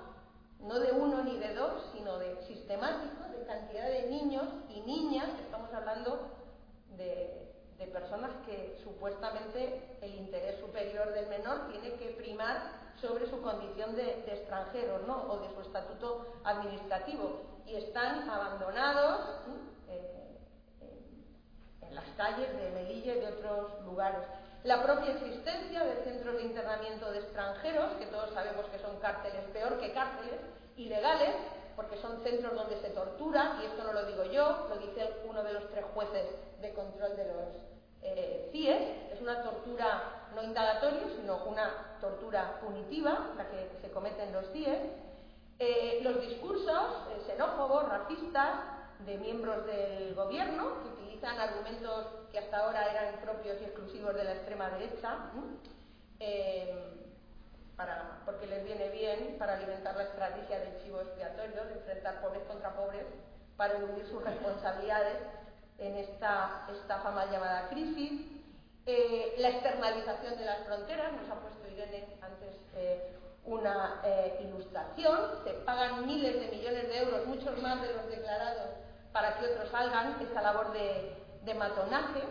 [0.60, 5.30] no de uno ni de dos, sino de sistemático, de cantidad de niños y niñas,
[5.42, 6.32] estamos hablando
[6.98, 7.40] de,
[7.92, 14.24] personas que supuestamente el interés superior del menor tiene que primar sobre su condición de,
[14.26, 15.32] extranjeros ¿no?
[15.32, 17.42] o de su estatuto administrativo.
[17.68, 19.44] Y están abandonados
[21.90, 24.22] en las calles de Melilla y de otros lugares.
[24.64, 29.44] La propia existencia de centros de internamiento de extranjeros, que todos sabemos que son cárceles
[29.52, 30.40] peor que cárceles,
[30.78, 31.36] ilegales,
[31.76, 35.44] porque son centros donde se tortura, y esto no lo digo yo, lo dice uno
[35.44, 36.28] de los tres jueces
[36.62, 37.74] de control de los
[38.04, 44.24] eh, CIES, es una tortura no indagatoria, sino una tortura punitiva, la que se comete
[44.24, 44.80] en los CIES.
[45.60, 48.74] Eh, los discursos eh, xenófobos, racistas,
[49.06, 54.24] de miembros del gobierno, que utilizan argumentos que hasta ahora eran propios y exclusivos de
[54.26, 55.18] la extrema derecha,
[58.26, 62.76] porque les viene bien para alimentar la estrategia del chivo expiatorio, de enfrentar pobres contra
[62.76, 63.06] pobres,
[63.56, 65.18] para eludir sus responsabilidades
[65.78, 68.22] en esta estafa mal llamada crisis.
[68.86, 73.16] Eh, la externalización de las fronteras, nos ha puesto Irene antes eh,
[73.46, 78.72] una eh, ilustración, se pagan miles de millones de euros, muchos más de los declarados,
[79.14, 82.24] para que otros salgan esta labor de, de matonaje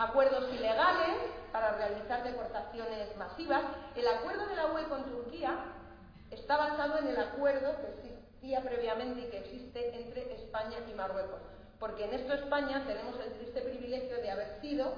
[0.00, 1.16] acuerdos ilegales
[1.52, 3.62] para realizar deportaciones masivas.
[3.94, 5.58] El acuerdo de la UE con Turquía
[6.30, 11.40] está basado en el acuerdo que existía previamente y que existe entre España y Marruecos.
[11.78, 14.94] Porque en esto España tenemos el triste privilegio de haber sido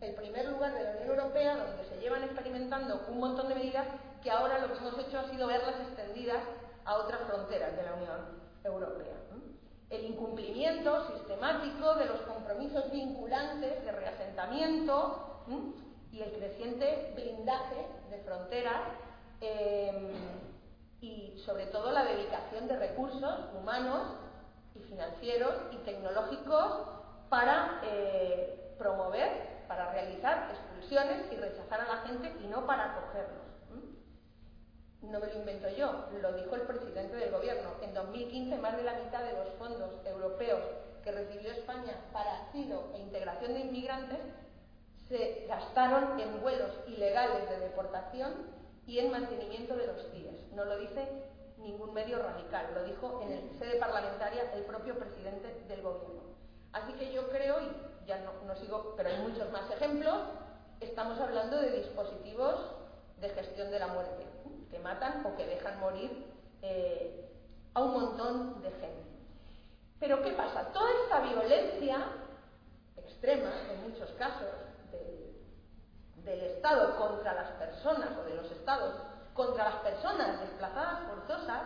[0.00, 3.86] el primer lugar de la Unión Europea donde se llevan experimentando un montón de medidas
[4.22, 6.42] que ahora lo que hemos hecho ha sido verlas extendidas
[6.86, 8.20] a otras fronteras de la Unión
[8.64, 9.16] Europea.
[9.96, 15.42] El incumplimiento sistemático de los compromisos vinculantes de reasentamiento
[16.12, 18.82] y el creciente blindaje de fronteras
[19.40, 20.12] em,
[21.00, 24.02] y sobre todo la dedicación de recursos humanos
[24.74, 26.74] y financieros y tecnológicos
[27.30, 33.45] para eh, promover, para realizar expulsiones y rechazar a la gente y no para acogerlos.
[35.02, 37.70] No me lo invento yo, lo dijo el presidente del gobierno.
[37.82, 40.62] En 2015 más de la mitad de los fondos europeos
[41.04, 44.18] que recibió España para asilo e integración de inmigrantes
[45.08, 48.32] se gastaron en vuelos ilegales de deportación
[48.86, 50.52] y en mantenimiento de los CIES.
[50.52, 51.06] No lo dice
[51.58, 56.22] ningún medio radical, lo dijo en el sede parlamentaria el propio presidente del gobierno.
[56.72, 60.18] Así que yo creo, y ya no, no sigo, pero hay muchos más ejemplos,
[60.80, 62.56] estamos hablando de dispositivos
[63.20, 64.25] de gestión de la muerte,
[64.70, 66.26] que matan o que dejan morir
[66.62, 67.30] eh,
[67.74, 69.06] a un montón de gente.
[70.00, 70.72] Pero ¿qué pasa?
[70.72, 71.98] Toda esta violencia
[72.96, 74.48] extrema, en muchos casos,
[74.92, 78.94] del, Estado contra las personas o de los Estados
[79.32, 81.62] contra las personas desplazadas forzosas,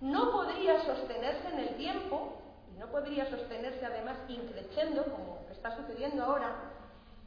[0.00, 2.40] no podría sostenerse en el tiempo
[2.70, 6.54] y no podría sostenerse además increciendo, como está sucediendo ahora,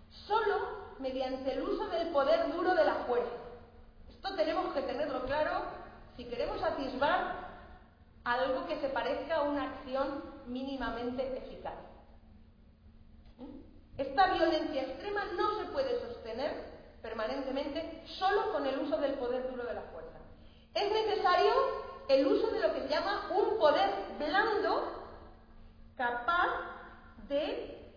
[0.10, 0.56] solo
[1.00, 3.49] mediante el uso del poder duro de la fuerza.
[4.22, 5.62] Esto tenemos que tenerlo claro
[6.18, 7.48] si queremos atisbar
[8.26, 11.80] algo que se parezca a una acción mínimamente eficaz.
[13.98, 16.52] Esta violencia extrema no se puede sostener
[17.02, 20.18] permanentemente solo con el uso del poder duro de la fuerza.
[20.74, 21.54] Es necesario
[22.10, 25.02] el uso de lo que se llama un poder blando
[25.96, 26.50] capaz
[27.30, 27.94] de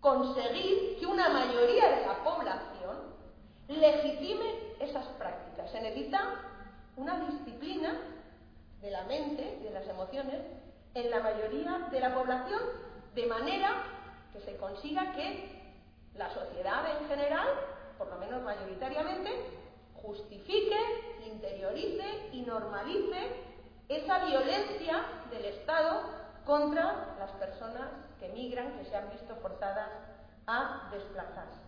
[0.00, 3.14] conseguir que una mayoría de la población
[3.68, 5.43] legitime esas prácticas.
[5.70, 6.20] Se necesita
[6.96, 7.94] una disciplina
[8.80, 10.40] de la mente y de las emociones
[10.94, 12.60] en la mayoría de la población
[13.14, 13.70] de manera
[14.32, 15.62] que se consiga que
[16.16, 17.48] la sociedad en general,
[17.98, 19.30] por lo menos mayoritariamente,
[20.02, 20.78] justifique,
[21.26, 23.54] interiorice y normalice
[23.88, 26.02] esa violencia del Estado
[26.44, 27.88] contra las personas
[28.20, 29.90] que migran, que se han visto forzadas
[30.46, 31.60] a desplazarse.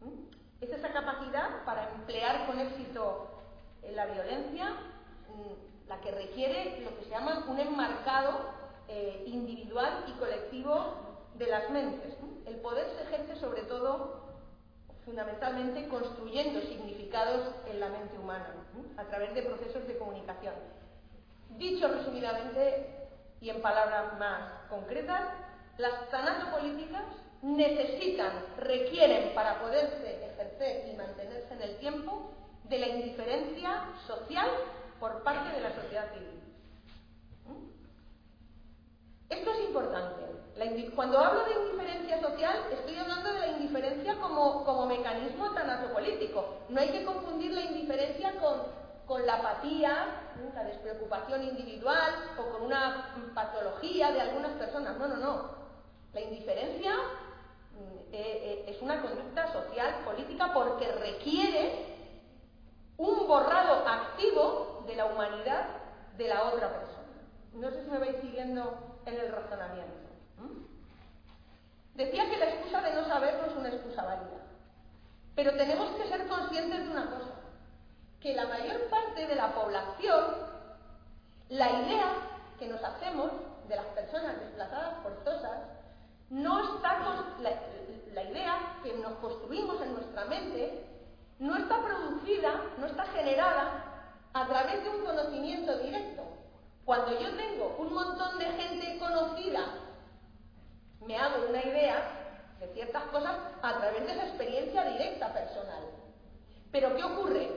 [0.00, 0.39] ¿Mm?
[0.60, 3.30] Es esa capacidad para emplear con éxito
[3.94, 4.70] la violencia
[5.28, 8.50] mm, la que requiere lo que se llama un enmarcado
[8.88, 12.14] eh, individual y colectivo de las mentes.
[12.46, 14.36] El poder se ejerce sobre todo,
[15.04, 18.54] fundamentalmente, construyendo significados en la mente humana,
[18.96, 20.54] a través de procesos de comunicación.
[21.56, 23.08] Dicho resumidamente
[23.40, 25.22] y en palabras más concretas,
[25.78, 27.04] las tanatopolíticas
[27.42, 32.32] necesitan, requieren para poderse ejercer y mantenerse en el tiempo
[32.64, 34.48] de la indiferencia social
[34.98, 36.40] por parte de la sociedad civil.
[39.30, 40.20] Esto es importante.
[40.94, 46.58] cuando hablo de indiferencia social, estoy hablando de la indiferencia como, como mecanismo tanatopolítico.
[46.68, 48.60] No hay que confundir la indiferencia con,
[49.06, 54.98] con la apatía, la despreocupación individual o con una patología de algunas personas.
[54.98, 55.50] No, no, no.
[56.12, 57.29] La indiferencia mm,
[58.12, 61.86] eh, eh, es una conducta social, política, porque requiere
[62.96, 65.66] un borrado activo de la humanidad
[66.16, 67.06] de la otra persona.
[67.54, 70.10] No sé si me vais siguiendo en el razonamiento.
[71.94, 74.40] Decía que la excusa de no saber no es una excusa válida.
[75.34, 77.34] Pero tenemos que ser conscientes de una cosa,
[78.20, 80.24] que la mayor parte de la población,
[81.48, 82.12] la idea
[82.58, 83.30] que nos hacemos
[83.68, 85.58] de las personas desplazadas forzosas,
[86.30, 86.98] no está
[87.40, 87.50] la,
[88.14, 90.84] la idea que nos construimos en nuestra mente,
[91.38, 93.84] no está producida, no está generada
[94.32, 96.22] a través de un conocimiento directo,
[96.84, 99.64] cuando yo tengo un montón de gente conocida,
[101.06, 102.02] me hago una idea
[102.58, 105.84] de ciertas cosas a través de esa experiencia directa personal.
[106.70, 107.48] Pero ¿qué ocurre?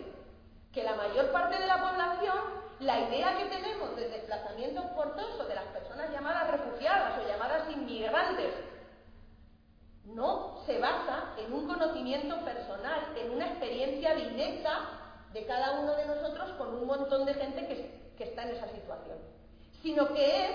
[0.71, 2.37] Que la mayor parte de la población,
[2.79, 8.53] la idea que tenemos del desplazamiento forzoso de las personas llamadas refugiadas o llamadas inmigrantes,
[10.13, 14.89] no se basa en un conocimiento personal, en una experiencia directa
[15.33, 17.67] de cada uno de nosotros con un montón de gente
[18.17, 19.17] que está en esa situación,
[19.81, 20.51] sino que es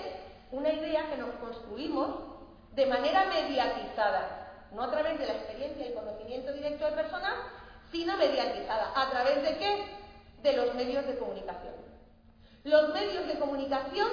[0.51, 2.15] una idea que nos construimos
[2.73, 7.33] de manera mediatizada, no a través de la experiencia y conocimiento directo de personas,
[7.91, 8.91] sino mediatizada.
[8.95, 9.85] ¿A través de qué?
[10.41, 11.73] De los medios de comunicación.
[12.63, 14.07] Los medios de comunicación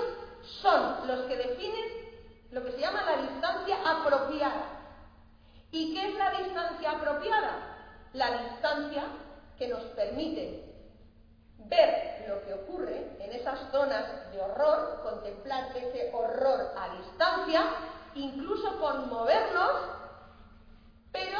[0.62, 2.06] son los que definen
[2.52, 4.75] lo que se llama la distancia apropiada.
[5.70, 7.76] ¿Y qué es la distancia apropiada?
[8.12, 9.04] La distancia
[9.58, 10.64] que nos permite
[11.58, 17.64] ver lo que ocurre en esas zonas de horror, contemplar ese horror a distancia,
[18.14, 19.72] incluso conmovernos,
[21.12, 21.38] pero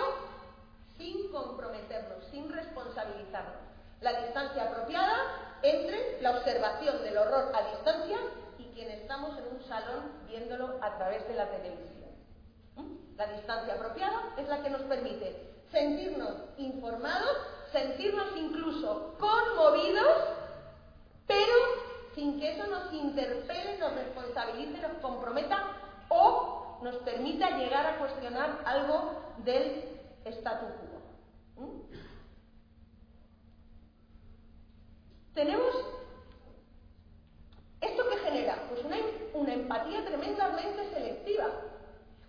[0.96, 3.66] sin comprometernos, sin responsabilizarnos.
[4.00, 5.16] La distancia apropiada
[5.62, 8.18] entre la observación del horror a distancia
[8.58, 11.95] y quien estamos en un salón viéndolo a través de la televisión.
[13.16, 17.36] La distancia apropiada es la que nos permite sentirnos informados,
[17.72, 20.16] sentirnos incluso conmovidos,
[21.26, 21.54] pero
[22.14, 25.76] sin que eso nos interpele, nos responsabilice, nos comprometa
[26.08, 29.84] o nos permita llegar a cuestionar algo del
[30.26, 31.64] statu quo.
[31.64, 31.80] ¿Mm?
[35.34, 35.74] Tenemos
[37.80, 38.96] esto que genera, pues una,
[39.34, 41.46] una empatía tremendamente selectiva.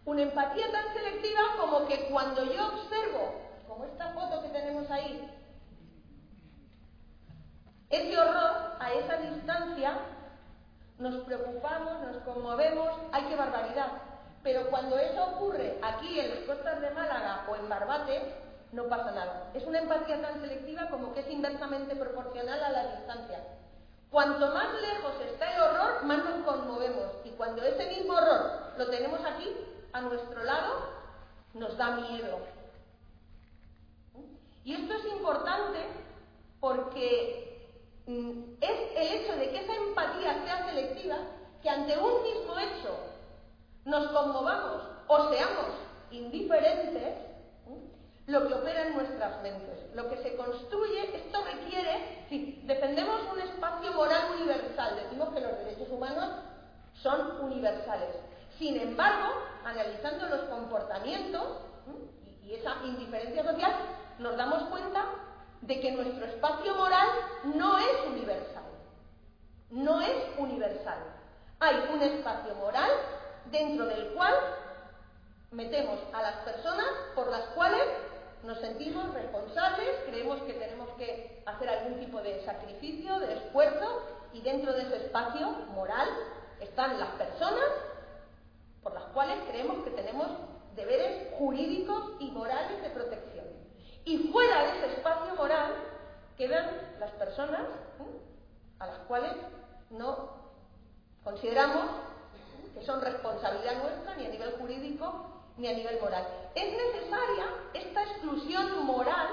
[0.07, 5.29] Una empatía tan selectiva como que cuando yo observo, como esta foto que tenemos ahí,
[7.89, 9.97] ese horror a esa distancia,
[10.97, 13.91] nos preocupamos, nos conmovemos, ¡ay qué barbaridad!
[14.43, 18.33] Pero cuando eso ocurre aquí en las costas de Málaga o en Barbate,
[18.71, 19.51] no pasa nada.
[19.53, 23.43] Es una empatía tan selectiva como que es inversamente proporcional a la distancia.
[24.09, 27.11] Cuanto más lejos está el horror, más nos conmovemos.
[27.25, 29.53] Y cuando ese mismo horror lo tenemos aquí,
[29.93, 30.73] a nuestro lado,
[31.53, 32.39] nos da miedo.
[34.63, 35.79] Y esto es importante
[36.59, 37.69] porque
[38.05, 41.17] mm, es el hecho de que esa empatía sea selectiva,
[41.61, 42.97] que ante un mismo hecho
[43.85, 45.67] nos conmovamos o seamos
[46.11, 47.27] indiferentes,
[48.27, 53.39] lo que opera en nuestras mentes, lo que se construye, esto requiere, si defendemos un
[53.39, 56.29] espacio moral universal, decimos que los derechos humanos
[57.01, 58.17] son universales.
[58.57, 59.33] Sin embargo,
[59.65, 61.43] analizando los comportamientos
[62.43, 63.71] y esa indiferencia social,
[64.19, 65.05] nos damos cuenta
[65.61, 67.07] de que nuestro espacio moral
[67.55, 68.63] no es universal.
[69.69, 70.97] No es universal.
[71.59, 72.89] Hay un espacio moral
[73.51, 74.33] dentro del cual
[75.51, 77.83] metemos a las personas por las cuales
[78.43, 84.03] nos sentimos responsables, creemos que tenemos que hacer algún tipo de sacrificio, de esfuerzo,
[84.33, 86.07] y dentro de ese espacio moral
[86.59, 87.63] están las personas
[89.17, 90.27] cuales creemos que tenemos
[90.75, 93.45] deberes jurídicos y morales de protección.
[94.05, 95.73] Y fuera de ese espacio moral
[96.37, 97.63] quedan las personas
[98.77, 99.31] a las cuales
[99.89, 100.29] no
[101.23, 101.85] consideramos
[102.75, 106.27] que son responsabilidad nuestra ni a nivel jurídico ni a nivel moral.
[106.53, 109.29] Es necesaria esta exclusión moral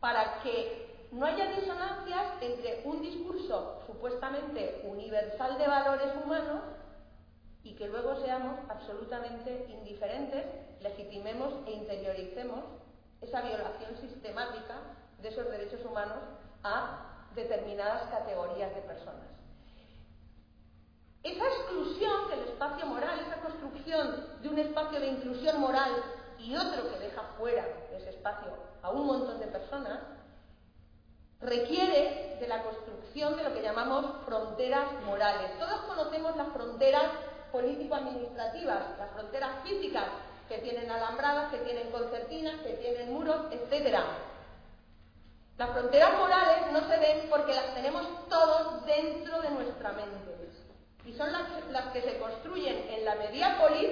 [0.00, 6.62] para que no haya disonancias entre un discurso supuestamente universal de valores humanos
[7.64, 10.44] y que luego seamos absolutamente indiferentes,
[10.80, 12.60] legitimemos e interioricemos
[13.20, 14.74] esa violación sistemática
[15.20, 16.18] de esos derechos humanos
[16.64, 19.26] a determinadas categorías de personas.
[21.22, 25.92] Esa exclusión del espacio moral, esa construcción de un espacio de inclusión moral
[26.38, 28.48] y otro que deja fuera ese espacio
[28.82, 30.00] a un montón de personas,
[31.40, 35.56] requiere de la construcción de lo que llamamos fronteras morales.
[35.58, 37.04] Todos conocemos las fronteras
[37.52, 40.06] político-administrativas, las fronteras físicas
[40.48, 43.98] que tienen alambradas, que tienen concertinas, que tienen muros, etc.
[45.58, 50.32] Las fronteras morales no se ven porque las tenemos todos dentro de nuestra mente
[51.04, 53.90] y son las, que se construyen en la mediápolis,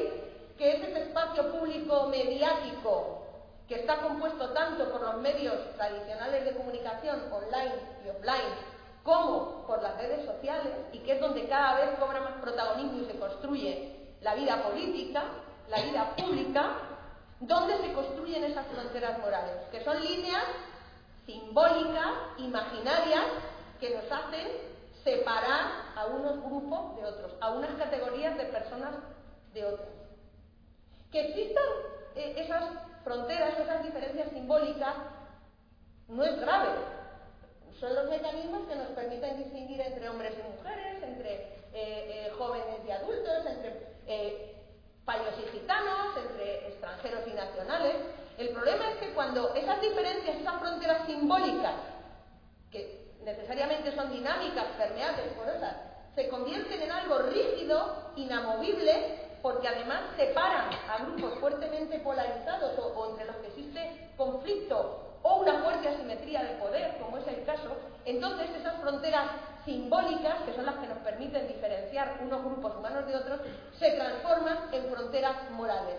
[0.56, 3.26] que es ese espacio público mediático
[3.66, 8.54] que está compuesto tanto por los medios tradicionales de comunicación, online y offline,
[9.02, 13.06] como por las redes sociales, y que es donde cada vez cobra más protagonismo y
[13.06, 15.24] se construye la vida política,
[15.68, 16.72] la vida pública,
[17.40, 20.44] donde se construyen esas fronteras morales, que son líneas
[21.24, 23.24] simbólicas, imaginarias,
[23.78, 24.48] que nos hacen
[25.02, 28.94] separar a unos grupos de otros, a unas categorías de personas
[29.54, 29.88] de otras.
[31.10, 31.64] Que existan
[32.14, 32.64] eh, esas
[33.04, 34.94] fronteras, esas diferencias simbólicas,
[36.08, 36.68] no es grave.
[37.80, 42.80] Son los mecanismos que nos permiten distinguir entre hombres y mujeres, entre eh, eh, jóvenes
[42.86, 44.60] y adultos, entre
[45.06, 47.96] payos y gitanos, entre extranjeros y nacionales.
[48.36, 51.74] El problema es que cuando esas diferencias, esas fronteras simbólicas,
[52.70, 55.76] que necesariamente son dinámicas, permeables, porosas,
[56.14, 63.26] se convierten en algo rígido, inamovible, porque además separan a grupos fuertemente polarizados o, entre
[63.26, 67.70] los que existe conflicto o una fuerte asimetría de poder, como es el caso,
[68.04, 69.26] entonces esas fronteras
[69.64, 73.40] simbólicas, que son las que nos permiten diferenciar unos grupos humanos de otros,
[73.78, 75.96] se transforman en fronteras morales.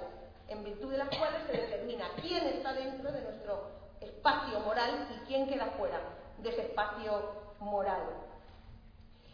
[0.49, 3.71] en virtud de las cuales se determina quién está dentro de nuestro
[4.01, 5.97] espacio moral y quién queda fuera
[6.39, 7.21] de ese espacio
[7.61, 8.01] moral.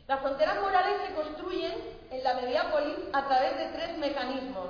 [0.07, 1.73] Las fronteras morales se construyen
[2.11, 4.69] en la mediápolis a través de tres mecanismos.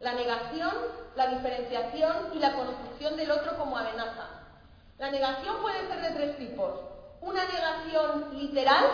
[0.00, 0.74] La negación,
[1.14, 4.43] la diferenciación y la construcción del otro como amenaza.
[4.98, 6.80] La negación puede ser de tres tipos.
[7.20, 8.84] Una negación literal,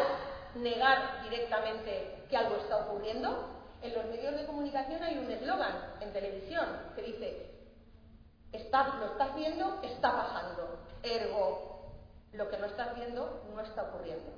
[0.55, 3.49] negar directamente que algo está ocurriendo.
[3.83, 7.51] En los medios de comunicación hay un eslogan en televisión que dice,
[8.53, 10.81] lo estás viendo, está pasando.
[11.03, 11.93] Ergo,
[12.33, 14.33] lo que no estás viendo no está ocurriendo.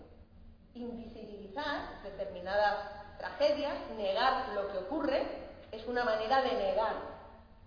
[0.75, 5.27] Invisibilizar determinadas tragedias, negar lo que ocurre,
[5.71, 6.95] es una manera de negar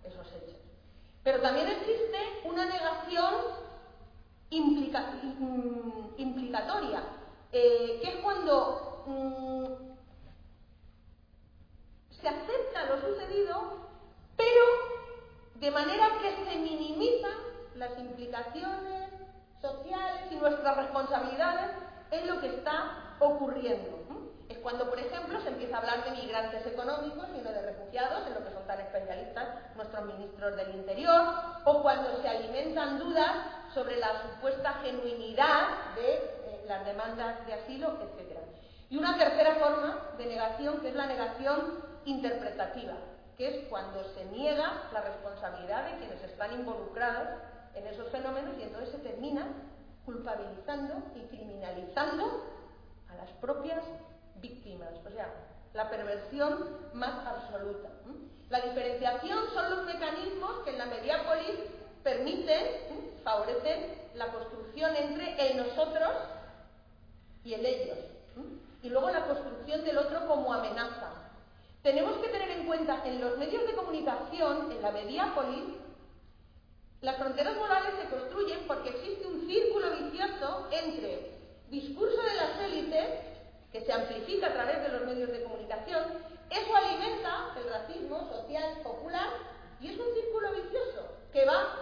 [0.04, 0.56] esos hechos.
[1.22, 3.65] Pero también existe una negación
[4.50, 7.02] mm, implicatoria,
[7.52, 9.64] eh, que es cuando mm,
[12.20, 13.62] se acepta lo sucedido,
[14.36, 14.62] pero
[15.56, 17.38] de manera que se minimizan
[17.76, 19.10] las implicaciones
[19.60, 21.70] sociales y nuestras responsabilidades
[22.10, 24.15] en lo que está ocurriendo.
[24.48, 28.26] Es cuando, por ejemplo, se empieza a hablar de migrantes económicos y no de refugiados,
[28.26, 31.34] en lo que son tan especialistas nuestros ministros del Interior,
[31.64, 33.30] o cuando se alimentan dudas
[33.74, 38.38] sobre la supuesta genuinidad de eh, las demandas de asilo, etc.
[38.88, 42.94] Y una tercera forma de negación, que es la negación interpretativa,
[43.36, 47.28] que es cuando se niega la responsabilidad de quienes están involucrados
[47.74, 49.46] en esos fenómenos y entonces se termina
[50.04, 52.44] culpabilizando y criminalizando
[53.10, 53.82] a las propias
[54.40, 55.32] víctimas, o sea,
[55.74, 57.88] la perversión más absoluta.
[58.48, 61.56] La diferenciación son los mecanismos que en la mediápolis
[62.02, 66.12] permiten, favorecen la construcción entre el nosotros
[67.44, 67.98] y el ellos.
[68.82, 71.10] Y luego la construcción del otro como amenaza.
[71.82, 75.64] Tenemos que tener en cuenta en los medios de comunicación, en la mediápolis,
[77.00, 81.30] las fronteras morales se construyen porque existe un círculo vicioso entre
[81.68, 83.06] discurso de las élites,
[83.76, 86.02] que se amplifica a través de los medios de comunicación,
[86.48, 89.28] eso alimenta el racismo social popular
[89.80, 91.74] y es un círculo vicioso que va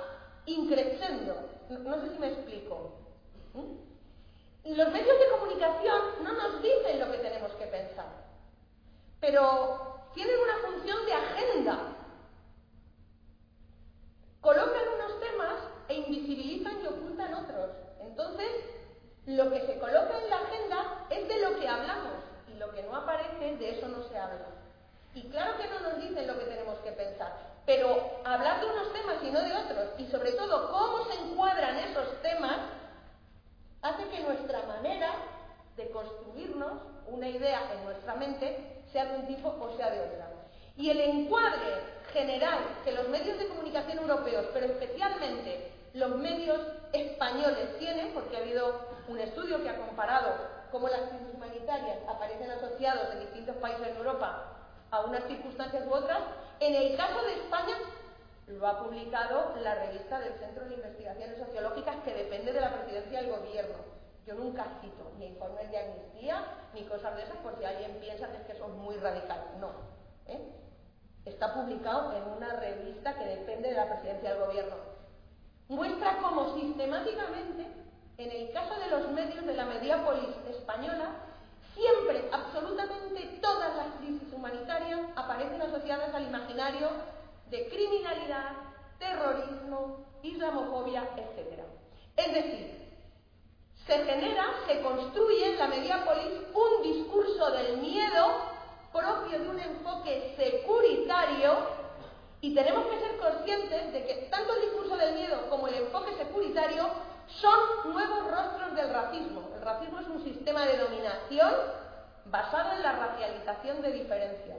[0.44, 1.36] increciendo.
[1.68, 2.94] No, sé si me explico.
[3.52, 4.74] ¿Mm?
[4.76, 8.08] Los medios de comunicación no nos dicen lo que tenemos que pensar,
[9.20, 11.78] pero tienen una función de agenda
[14.40, 15.54] colocan unos temas
[15.88, 17.70] e invisibilizan y ocultan otros.
[18.00, 18.50] Entonces,
[19.26, 22.12] lo que se coloca en la agenda es de lo que hablamos
[22.48, 24.46] y lo que no aparece, de eso no se habla.
[25.14, 27.32] Y claro que no nos dicen lo que tenemos que pensar,
[27.64, 31.78] pero hablar de unos temas y no de otros, y sobre todo cómo se encuadran
[31.78, 32.58] esos temas,
[33.80, 35.10] hace que nuestra manera
[35.76, 36.72] de construirnos
[37.06, 40.30] una idea en nuestra mente sea de un tipo o sea de otra.
[40.76, 41.80] Y el encuadre
[42.12, 46.60] general que los medios de comunicación europeos, pero especialmente los medios
[46.92, 50.34] españoles tienen, porque ha habido un estudio que ha comparado
[50.70, 54.54] cómo las crisis humanitarias aparecen asociados en distintos países de Europa
[54.90, 56.20] a unas circunstancias u otras,
[56.60, 57.76] en el caso de España
[58.46, 63.22] lo ha publicado la revista del Centro de Investigaciones Sociológicas que depende de la presidencia
[63.22, 63.76] del gobierno.
[64.26, 68.30] Yo nunca cito ni informes de amnistía ni cosas de esas por si alguien piensa
[68.30, 69.46] que es que son muy radicales.
[69.60, 69.70] No.
[70.26, 70.52] ¿eh?
[71.24, 74.76] Está publicado en una revista que depende de la presidencia del gobierno.
[75.68, 77.66] Muestra cómo sistemáticamente,
[78.18, 81.10] en el caso de los medios de la mediápolis española,
[81.74, 86.88] siempre, absolutamente todas las crisis humanitarias aparecen asociadas al imaginario
[87.50, 88.52] de criminalidad,
[88.98, 91.62] terrorismo, islamofobia, etc.
[92.16, 92.84] Es decir,
[93.86, 98.26] se genera, se construye en la mediápolis un discurso del miedo
[98.92, 101.84] propio de un enfoque securitario
[102.40, 106.14] y tenemos que ser conscientes de que tanto el discurso del miedo como el enfoque
[106.16, 106.88] securitario
[107.28, 109.50] son nuevos rostros del racismo.
[109.54, 111.52] El racismo es un sistema de dominación
[112.26, 114.58] basado en la racialización de diferencias,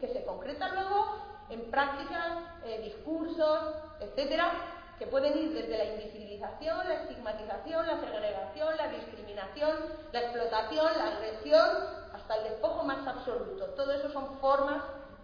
[0.00, 1.16] que se concreta luego
[1.48, 4.52] en prácticas, eh, discursos, etcétera,
[4.98, 9.76] que pueden ir desde la invisibilización, la estigmatización, la segregación, la discriminación,
[10.12, 11.68] la explotación, la agresión,
[12.14, 13.66] hasta el despojo más absoluto.
[13.70, 14.82] Todo eso son formas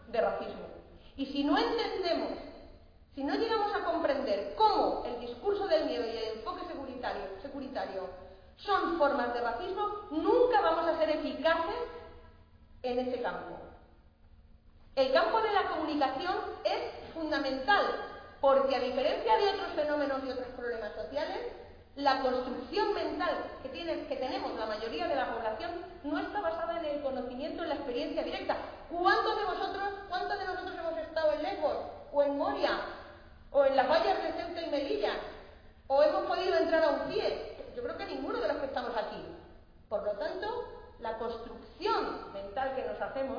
[0.08, 0.66] de racismo.
[1.16, 2.30] Y si no entendemos,
[3.18, 6.60] si no llegamos a comprender cómo el discurso del miedo y el enfoque
[7.42, 8.10] securitario,
[8.58, 11.82] son formas de racismo, nunca vamos a ser eficaces
[12.84, 13.58] en ese campo.
[14.94, 17.86] El campo de la comunicación es fundamental,
[18.40, 21.38] porque a diferencia de otros fenómenos y otros problemas sociales,
[21.96, 23.34] la construcción mental
[23.64, 25.72] que tenemos la mayoría de la población
[26.04, 28.56] no está basada en el conocimiento, en la experiencia directa.
[28.88, 31.98] ¿Cuántos de vosotros, cuántos de nosotros hemos estado en Lesbos?
[32.12, 32.80] o en Moria,
[33.50, 35.12] o en las vallas de Ceuta y Melilla,
[35.86, 37.56] o hemos podido entrar a un pie.
[37.74, 39.24] Yo creo que ninguno de los que estamos aquí.
[39.88, 40.64] Por lo tanto,
[41.00, 43.38] la construcción mental que nos hacemos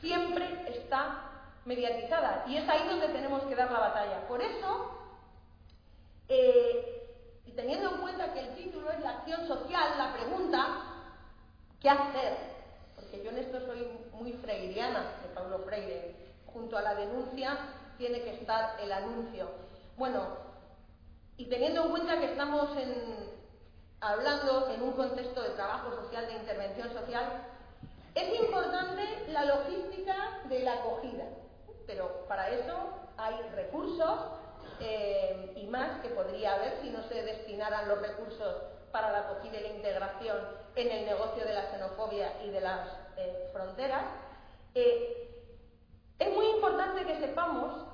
[0.00, 1.22] siempre está
[1.64, 4.26] mediatizada y es ahí donde tenemos que dar la batalla.
[4.28, 4.90] Por eso,
[6.28, 10.66] eh, y teniendo en cuenta que el título es la acción social, la pregunta,
[11.80, 12.36] ¿qué hacer?
[12.94, 16.14] Porque yo en esto soy muy freiriana, de Pablo Freire.
[16.52, 17.58] Junto a la denuncia
[17.98, 19.48] tiene que estar el anuncio.
[19.96, 20.22] Bueno,
[21.36, 22.70] y teniendo en cuenta que estamos
[24.00, 27.42] hablando en un contexto de trabajo social, de intervención social,
[28.14, 31.24] es importante la logística de la acogida,
[31.86, 32.74] pero para eso
[33.16, 34.20] hay recursos
[34.80, 38.56] eh, y más que podría haber si no se destinaran los recursos
[38.90, 40.38] para la acogida y la integración
[40.74, 44.04] en el negocio de la xenofobia y de las eh, fronteras.
[44.74, 45.44] Eh,
[46.18, 47.85] es muy importante que sepamos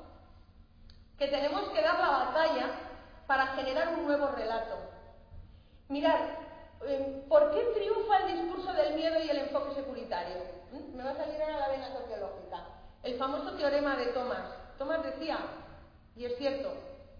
[1.22, 2.66] que tenemos que dar la batalla
[3.28, 4.74] para generar un nuevo relato.
[5.88, 6.18] Mirad,
[6.84, 10.38] em, ¿por qué triunfa el discurso del miedo y el enfoque securitario?
[10.72, 10.96] ¿Mm?
[10.96, 12.64] Me va a salir ahora la vena sociológica.
[13.04, 14.42] El famoso teorema de Thomas.
[14.78, 15.38] Thomas decía,
[16.16, 16.74] y es cierto,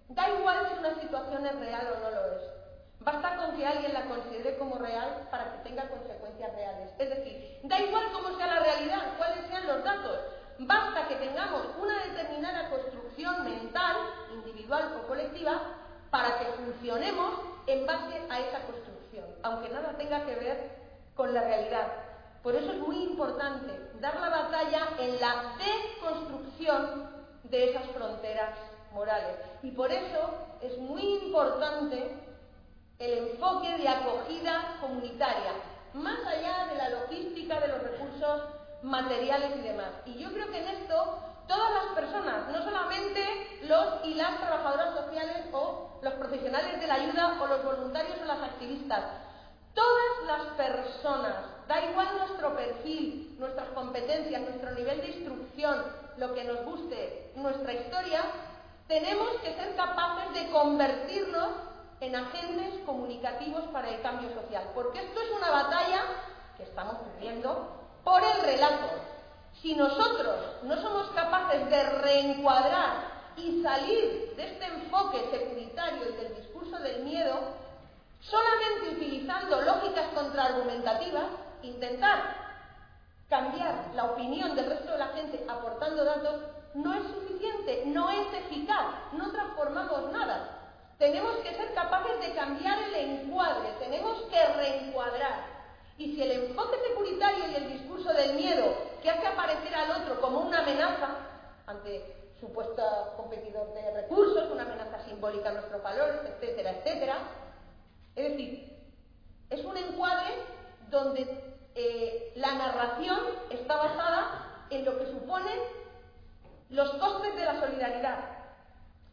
[0.09, 2.43] da igual si una situación es real o no lo es.
[2.99, 6.91] Basta con que alguien la considere como real para que tenga consecuencias reales.
[6.99, 10.19] Es decir, da igual cómo sea la realidad, cuáles sean los datos.
[10.67, 13.97] Basta que tengamos una determinada construcción mental,
[14.33, 15.61] individual o colectiva,
[16.11, 17.35] para que funcionemos
[17.67, 20.71] en base a esa construcción, aunque nada tenga que ver
[21.17, 21.89] con la realidad.
[22.45, 27.11] Por eso es muy importante dar la batalla en la deconstrucción
[27.45, 28.55] de esas fronteras
[28.93, 29.37] morales.
[29.63, 30.31] Y por eso
[30.61, 32.19] es muy importante
[32.99, 35.55] el enfoque de acogida comunitaria,
[35.95, 39.91] más allá de la logística, de los recursos materiales y demás.
[40.07, 44.95] Y yo creo que en esto todas las personas, no solamente los y las trabajadoras
[44.95, 49.05] sociales o los profesionales de la ayuda o los voluntarios o las activistas.
[49.75, 51.35] Todas las personas,
[51.67, 55.83] da igual nuestro perfil, nuestras competencias, nuestro nivel de instrucción,
[56.19, 58.23] lo que nos guste, nuestra historia,
[58.87, 61.49] tenemos que ser capaces de convertirnos
[62.01, 64.71] en agentes comunicativos para el cambio social.
[64.75, 66.03] Porque esto es una batalla
[66.57, 68.89] que estamos viviendo por el relato.
[69.61, 76.35] Si nosotros no somos capaces de reencuadrar y salir de este enfoque securitario y del
[76.37, 77.39] discurso del miedo,
[78.21, 81.27] solamente utilizando lógicas contraargumentativas,
[81.63, 82.43] intentar
[83.29, 86.41] cambiar la opinión del resto de la gente aportando datos,
[86.75, 90.59] no es suficiente, no es eficaz, no transformamos nada.
[90.99, 95.52] Tenemos que ser capaces de cambiar el encuadre, tenemos que reencuadrar.
[96.03, 100.21] Y si el enfoque securitario y el discurso del miedo que hace aparecer al otro
[100.21, 101.11] como una amenaza
[101.65, 102.83] ante supuesto
[103.17, 107.19] competidor de recursos, una amenaza simbólica a nuestros valores, etcétera, etcétera.
[108.17, 108.77] Es decir,
[109.49, 110.35] es un encuadre
[110.91, 113.21] donde eh, la narración
[113.51, 115.61] está basada en lo que suponen
[116.71, 118.19] los costes de la solidaridad.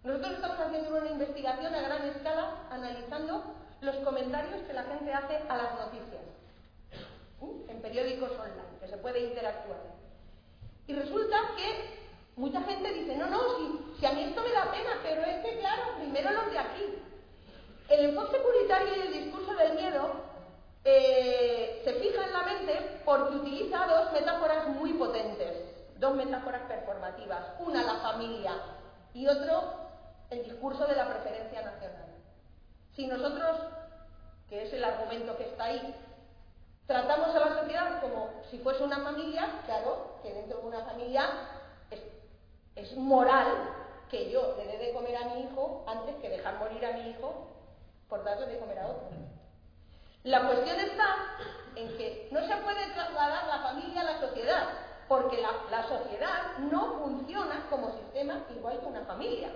[0.04, 3.44] Nosotros estamos haciendo una investigación a gran escala analizando
[3.82, 6.39] los comentarios que la gente hace a las noticias
[7.42, 9.80] en periódicos online, que se puede interactuar.
[10.88, 12.00] Y resulta que
[12.40, 13.38] Mucha gente dice, no, no,
[14.00, 17.04] si, a mí esto me da pena, pero es que, claro, primero los de aquí.
[17.90, 20.10] El enfoque securitario y el discurso del miedo
[20.86, 25.54] eh, se fija en la mente porque utiliza dos metáforas muy potentes,
[25.98, 27.44] dos metáforas performativas.
[27.60, 28.54] Una, la familia,
[29.14, 29.74] y otro,
[30.30, 32.08] el discurso de la preferencia nacional.
[32.96, 33.58] Si nosotros,
[34.48, 35.94] que es el argumento que está ahí,
[36.90, 41.30] tratamos a la sociedad como si fuese una familia, claro, que dentro de una familia
[42.76, 43.46] es moral
[44.10, 47.12] que yo le dé de comer a mi hijo antes que dejar morir a mi
[47.12, 47.46] hijo
[48.10, 49.08] por darle de comer a otro.
[50.24, 51.16] La cuestión está
[51.76, 54.64] en que no se puede trasladar la familia a la sociedad,
[55.08, 59.50] porque la, la sociedad no funciona como sistema igual que una familia.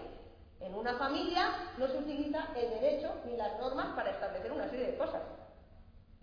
[0.60, 1.49] En una familia
[1.80, 5.23] no se utiliza el derecho ni las normas para establecer una serie de cosas.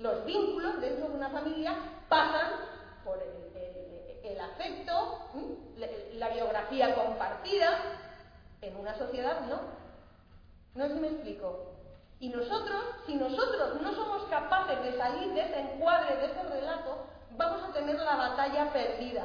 [0.01, 1.75] Los vínculos dentro de una familia
[2.09, 2.53] pasan
[3.05, 5.29] por el afecto,
[6.15, 7.69] la biografía compartida,
[8.63, 9.61] en una sociedad no.
[10.75, 11.67] No sé si me explico.
[12.19, 17.05] Y nosotros, si nosotros no somos capaces de salir de ese encuadre, de ese relato,
[17.37, 19.25] vamos a tener la batalla perdida.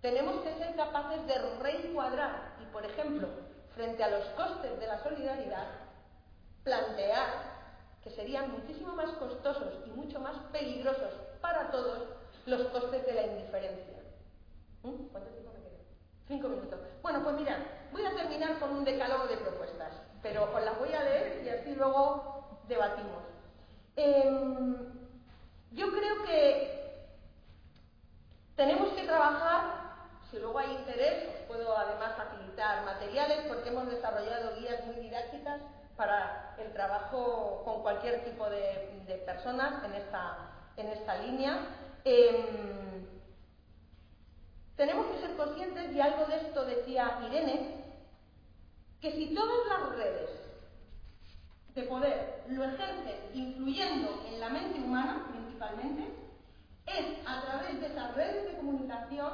[0.00, 3.28] Tenemos que ser capaces de reencuadrar y, por ejemplo,
[3.74, 5.66] frente a los costes de la solidaridad,
[6.64, 7.59] plantear
[8.02, 12.08] que serían muchísimo más costosos y mucho más peligrosos para todos
[12.46, 13.98] los costes de la indiferencia.
[14.82, 15.08] ¿Mm?
[15.12, 15.78] ¿Cuánto tiempo me queda?
[16.26, 16.80] Cinco minutos.
[17.02, 17.58] Bueno, pues mirad,
[17.92, 21.48] voy a terminar con un decálogo de propuestas, pero os las voy a leer y
[21.50, 23.22] así luego debatimos.
[23.96, 24.76] Em,
[25.72, 26.80] yo creo que
[28.56, 29.62] tenemos que trabajar,
[30.30, 35.60] si luego hay interés, os puedo además facilitar materiales porque hemos desarrollado guías muy didácticas
[36.00, 41.58] para el trabajo con cualquier tipo de, personas en esta, en esta línea.
[42.04, 43.04] Em,
[44.76, 47.84] tenemos que ser conscientes, y algo de esto decía Irene,
[49.02, 50.30] que si todas las redes
[51.74, 56.14] de poder lo ejercen influyendo en la mente humana principalmente,
[56.86, 59.32] es a través de esas redes de comunicación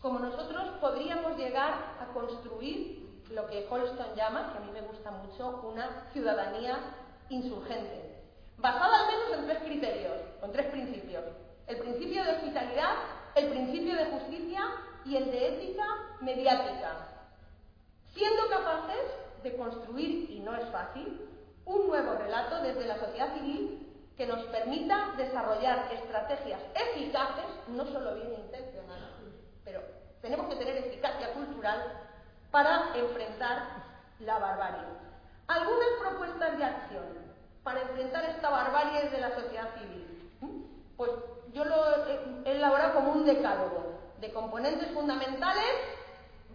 [0.00, 3.01] como nosotros podríamos llegar a construir
[3.32, 6.78] lo que Holston llama, que a mí me gusta mucho, una ciudadanía
[7.28, 8.22] insurgente,
[8.58, 11.24] basada al menos en tres criterios, con tres principios.
[11.66, 12.94] El principio de hospitalidad,
[13.34, 14.62] el principio de justicia
[15.04, 15.84] y el de ética
[16.20, 17.08] mediática,
[18.14, 21.28] siendo capaces de construir, y no es fácil,
[21.64, 28.14] un nuevo relato desde la sociedad civil que nos permita desarrollar estrategias eficaces, no solo
[28.14, 29.10] bien intencionadas,
[29.64, 29.80] pero
[30.20, 32.11] tenemos que tener eficacia cultural
[32.52, 33.64] para enfrentar
[34.20, 34.86] la barbarie.
[35.48, 37.04] Algunas propuestas de acción
[37.64, 40.30] para enfrentar esta barbarie de la sociedad civil.
[40.96, 41.10] Pues
[41.52, 42.06] yo lo
[42.44, 45.64] he elaborado como un decálogo de componentes fundamentales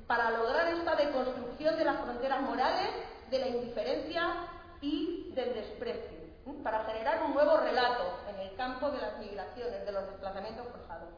[0.05, 2.87] para lograr esta deconstrucción de las fronteras morales,
[3.29, 4.47] de la indiferencia
[4.79, 6.17] y del desprecio,
[6.63, 11.09] para generar un nuevo relato en el campo de las migraciones, de los desplazamientos forzados.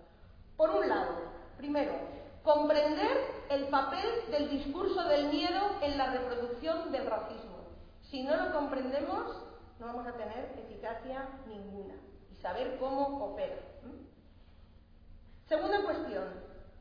[0.57, 1.15] Por un lado,
[1.57, 1.93] primero,
[2.43, 7.57] comprender el papel del discurso del miedo en la reproducción del racismo.
[8.01, 9.43] Si no lo comprendemos,
[9.79, 11.95] no vamos a tener eficacia ninguna
[12.31, 13.55] y saber cómo opera.
[15.47, 16.25] Segunda cuestión,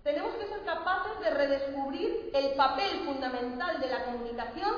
[0.03, 4.75] tenemos que ser capaces de redescubrir el papel fundamental de la comunicación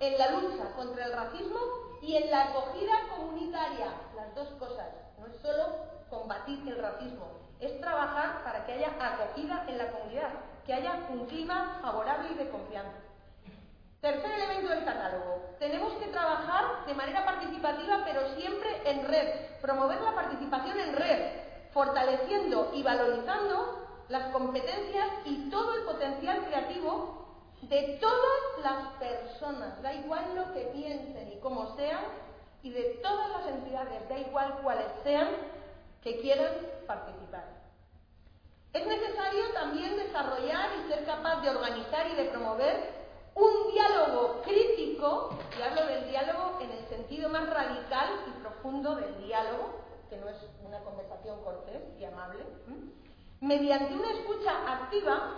[0.00, 1.58] en la lucha contra el racismo
[2.02, 3.92] y en la acogida comunitaria.
[4.16, 4.88] Las dos cosas,
[5.18, 5.64] no es solo
[6.08, 10.30] combatir el racismo, es trabajar para que haya acogida en la comunidad,
[10.66, 12.98] que haya un clima favorable y de confianza.
[14.00, 15.56] Tercer elemento del catálogo.
[15.58, 19.60] Tenemos que trabajar de manera participativa, pero siempre en red.
[19.62, 21.40] Promover la participación en red,
[21.72, 27.24] fortaleciendo y valorizando las competencias y todo el potencial creativo
[27.62, 32.04] de todas las personas, da igual lo que piensen y cómo sean,
[32.62, 35.28] y de todas las entidades, da igual cuáles sean,
[36.04, 36.52] que quieran
[36.86, 37.44] participar.
[38.74, 42.76] Es necesario también desarrollar y ser capaz de organizar y de promover
[43.34, 49.16] un diálogo crítico, y hablo del diálogo en el sentido más radical y profundo del
[49.24, 52.44] diálogo, que no es una conversación cortés y amable,
[53.40, 55.30] mediante una escucha activa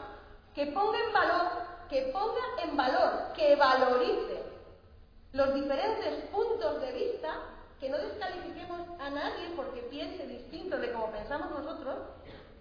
[0.53, 1.47] que ponga en valor,
[1.89, 4.43] que ponga en valor, que valorice
[5.33, 11.11] los diferentes puntos de vista que no descalifiquemos a nadie porque piense distinto de como
[11.11, 11.97] pensamos nosotros,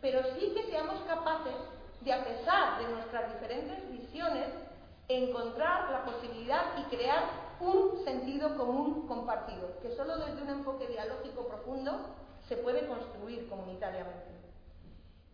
[0.02, 1.56] pero sí que seamos capaces
[2.02, 4.50] de, a pesar de nuestras diferentes visiones,
[5.08, 7.24] encontrar la posibilidad y crear
[7.60, 12.16] un sentido común compartido, que solo desde un enfoque dialógico profundo
[12.48, 14.36] se puede construir comunitariamente.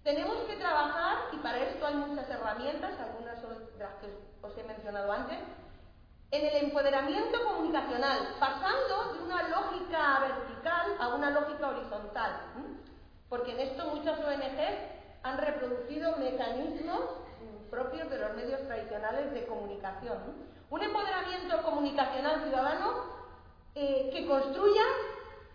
[0.03, 4.07] Tenemos que trabajar, y para esto hay muchas herramientas, algunas son de las que
[4.41, 5.37] os he mencionado antes,
[6.31, 12.41] en el empoderamiento comunicacional, pasando de una lógica vertical a una lógica horizontal.
[13.27, 14.77] Porque en esto muchas ONGs
[15.23, 17.01] han reproducido mecanismos
[17.69, 20.17] propios de los medios tradicionales de comunicación.
[20.69, 23.05] Un empoderamiento comunicacional ciudadano
[23.75, 24.83] eh, que construya,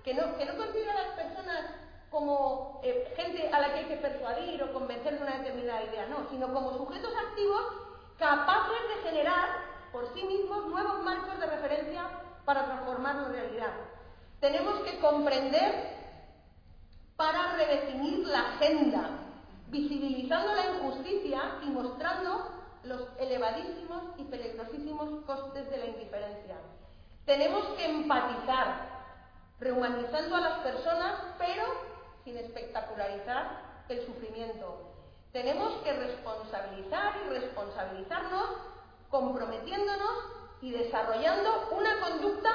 [0.02, 1.66] que no, que no considere a las personas
[2.10, 6.06] como eh, gente a la que hay que persuadir o convencer de una determinada idea,
[6.06, 7.62] no, sino como sujetos activos
[8.18, 12.02] capaces de generar por sí mismos nuevos marcos de referencia
[12.44, 13.72] para transformar la realidad.
[14.40, 15.96] Tenemos que comprender
[17.16, 19.08] para redefinir la agenda,
[19.68, 22.50] visibilizando la injusticia y mostrando
[22.84, 26.56] los elevadísimos y peligrosísimos costes de la indiferencia.
[27.24, 28.90] Tenemos que empatizar,
[29.60, 31.64] rehumanizando a las personas, pero
[32.22, 34.92] sin espectacularizar el sufrimiento.
[35.32, 38.75] Tenemos que responsabilizar y responsabilizarnos
[39.16, 40.16] comprometiéndonos
[40.60, 42.50] y desarrollando una conducta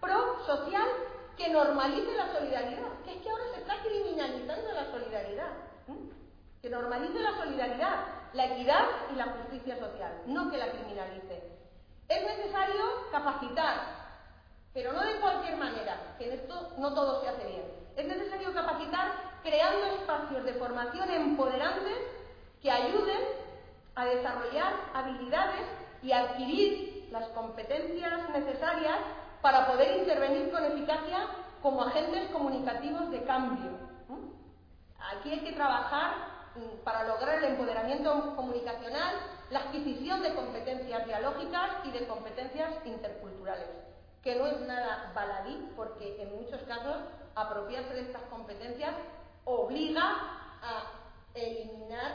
[0.00, 0.88] pro-social
[1.36, 2.92] que normalice la solidaridad.
[3.04, 5.50] Que es que ahora se está criminalizando la solidaridad.
[6.62, 8.04] Que normalice la solidaridad,
[8.34, 11.58] la equidad y la justicia social, no que la criminalice.
[12.08, 13.74] Es necesario capacitar,
[14.72, 16.46] pero no de cualquier manera, que
[16.78, 17.64] no todo se hace bien.
[17.96, 19.12] Es necesario capacitar
[19.42, 21.98] creando espacios de formación empoderantes
[22.62, 23.22] que ayuden
[23.94, 28.98] a desarrollar habilidades y adquirir las competencias necesarias
[29.42, 31.26] para poder intervenir con eficacia
[31.62, 33.90] como agentes comunicativos de cambio.
[34.98, 36.12] Aquí hay que trabajar
[36.54, 39.14] mm, para lograr el empoderamiento comunicacional,
[39.50, 43.68] la adquisición de competencias dialógicas y de competencias interculturales,
[44.22, 46.96] que no es nada baladí, porque en muchos casos
[47.34, 48.94] apropiarse de estas competencias
[49.44, 50.02] obliga
[50.62, 50.84] a
[51.34, 52.12] eliminar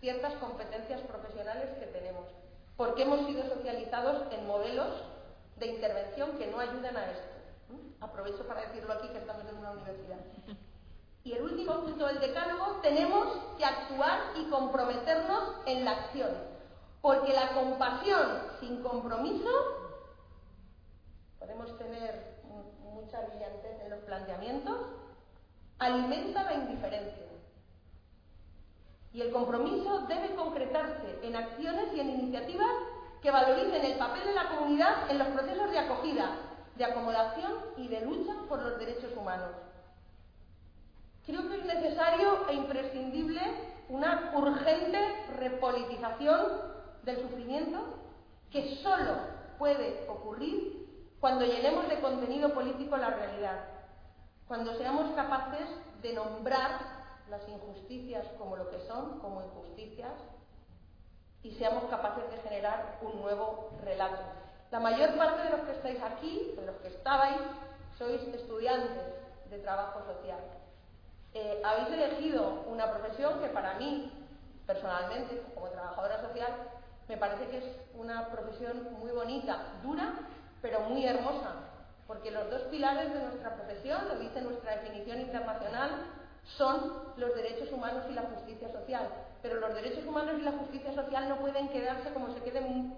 [0.00, 2.26] ciertas competencias profesionales que tenemos,
[2.76, 4.88] porque hemos sido socializados en modelos
[5.56, 7.32] de intervención que no ayudan a esto.
[8.00, 10.18] Aprovecho para decirlo aquí que estamos en una universidad.
[11.24, 16.30] Y el último punto del decálogo, tenemos que actuar y comprometernos en la acción,
[17.00, 19.50] porque la compasión sin compromiso,
[21.38, 22.42] podemos tener
[22.92, 24.76] mucha brillantez en los planteamientos,
[25.78, 27.31] alimenta la indiferencia.
[29.12, 32.70] Y el compromiso debe concretarse en acciones y en iniciativas
[33.20, 36.30] que valoricen el papel de la comunidad en los procesos de acogida,
[36.76, 39.50] de acomodación y de lucha por los derechos humanos.
[41.26, 43.40] Creo que es necesario e imprescindible
[43.88, 44.98] una urgente
[45.38, 46.40] repolitización
[47.04, 47.78] del sufrimiento
[48.50, 49.16] que solo
[49.58, 50.82] puede ocurrir
[51.20, 53.64] cuando llenemos de contenido político la realidad,
[54.48, 55.68] cuando seamos capaces
[56.02, 56.91] de nombrar
[57.32, 60.12] las injusticias como lo que son, como injusticias,
[61.42, 64.22] y seamos capaces de generar un nuevo relato.
[64.70, 67.40] La mayor parte de los que estáis aquí, de los que estabais,
[67.98, 69.02] sois estudiantes
[69.48, 70.40] de trabajo social.
[71.32, 74.12] Eh, habéis elegido una profesión que para mí,
[74.66, 76.52] personalmente, como trabajadora social,
[77.08, 77.64] me parece que es
[77.94, 80.12] una profesión muy bonita, dura,
[80.60, 81.54] pero muy hermosa,
[82.06, 87.70] porque los dos pilares de nuestra profesión, lo dice nuestra definición internacional, son los derechos
[87.72, 89.08] humanos y la justicia social.
[89.42, 92.94] Pero los derechos humanos y la justicia social no pueden quedarse como se, quedan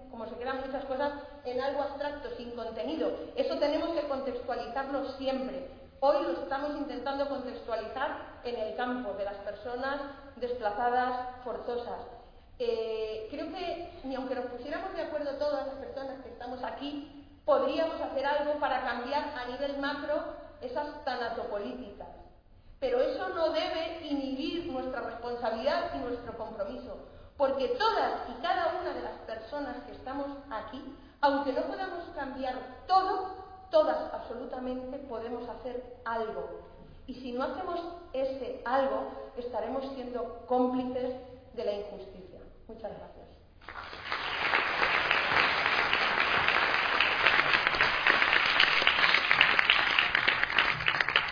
[0.65, 1.13] muchas cosas
[1.43, 3.11] en algo abstracto, sin contenido.
[3.35, 5.67] Eso tenemos que contextualizarlo siempre.
[6.01, 10.01] Hoy lo estamos intentando contextualizar en el campo de las personas
[10.35, 11.99] desplazadas forzosas.
[12.59, 17.25] Eh, creo que ni aunque nos pusiéramos de acuerdo todas las personas que estamos aquí,
[17.43, 20.15] podríamos hacer algo para cambiar a nivel macro
[20.61, 22.24] esas tanatopolíticas.
[22.79, 26.97] Pero eso no debe inhibir nuestra responsabilidad y nuestro compromiso,
[27.37, 30.83] porque todas y cada una de las personas que estamos aquí,
[31.21, 32.55] aunque no podamos cambiar
[32.87, 36.61] todo, todas absolutamente podemos hacer algo.
[37.07, 37.79] Y si no hacemos
[38.13, 41.13] ese algo, estaremos siendo cómplices
[41.53, 42.39] de la injusticia.
[42.67, 44.24] Muchas gracias.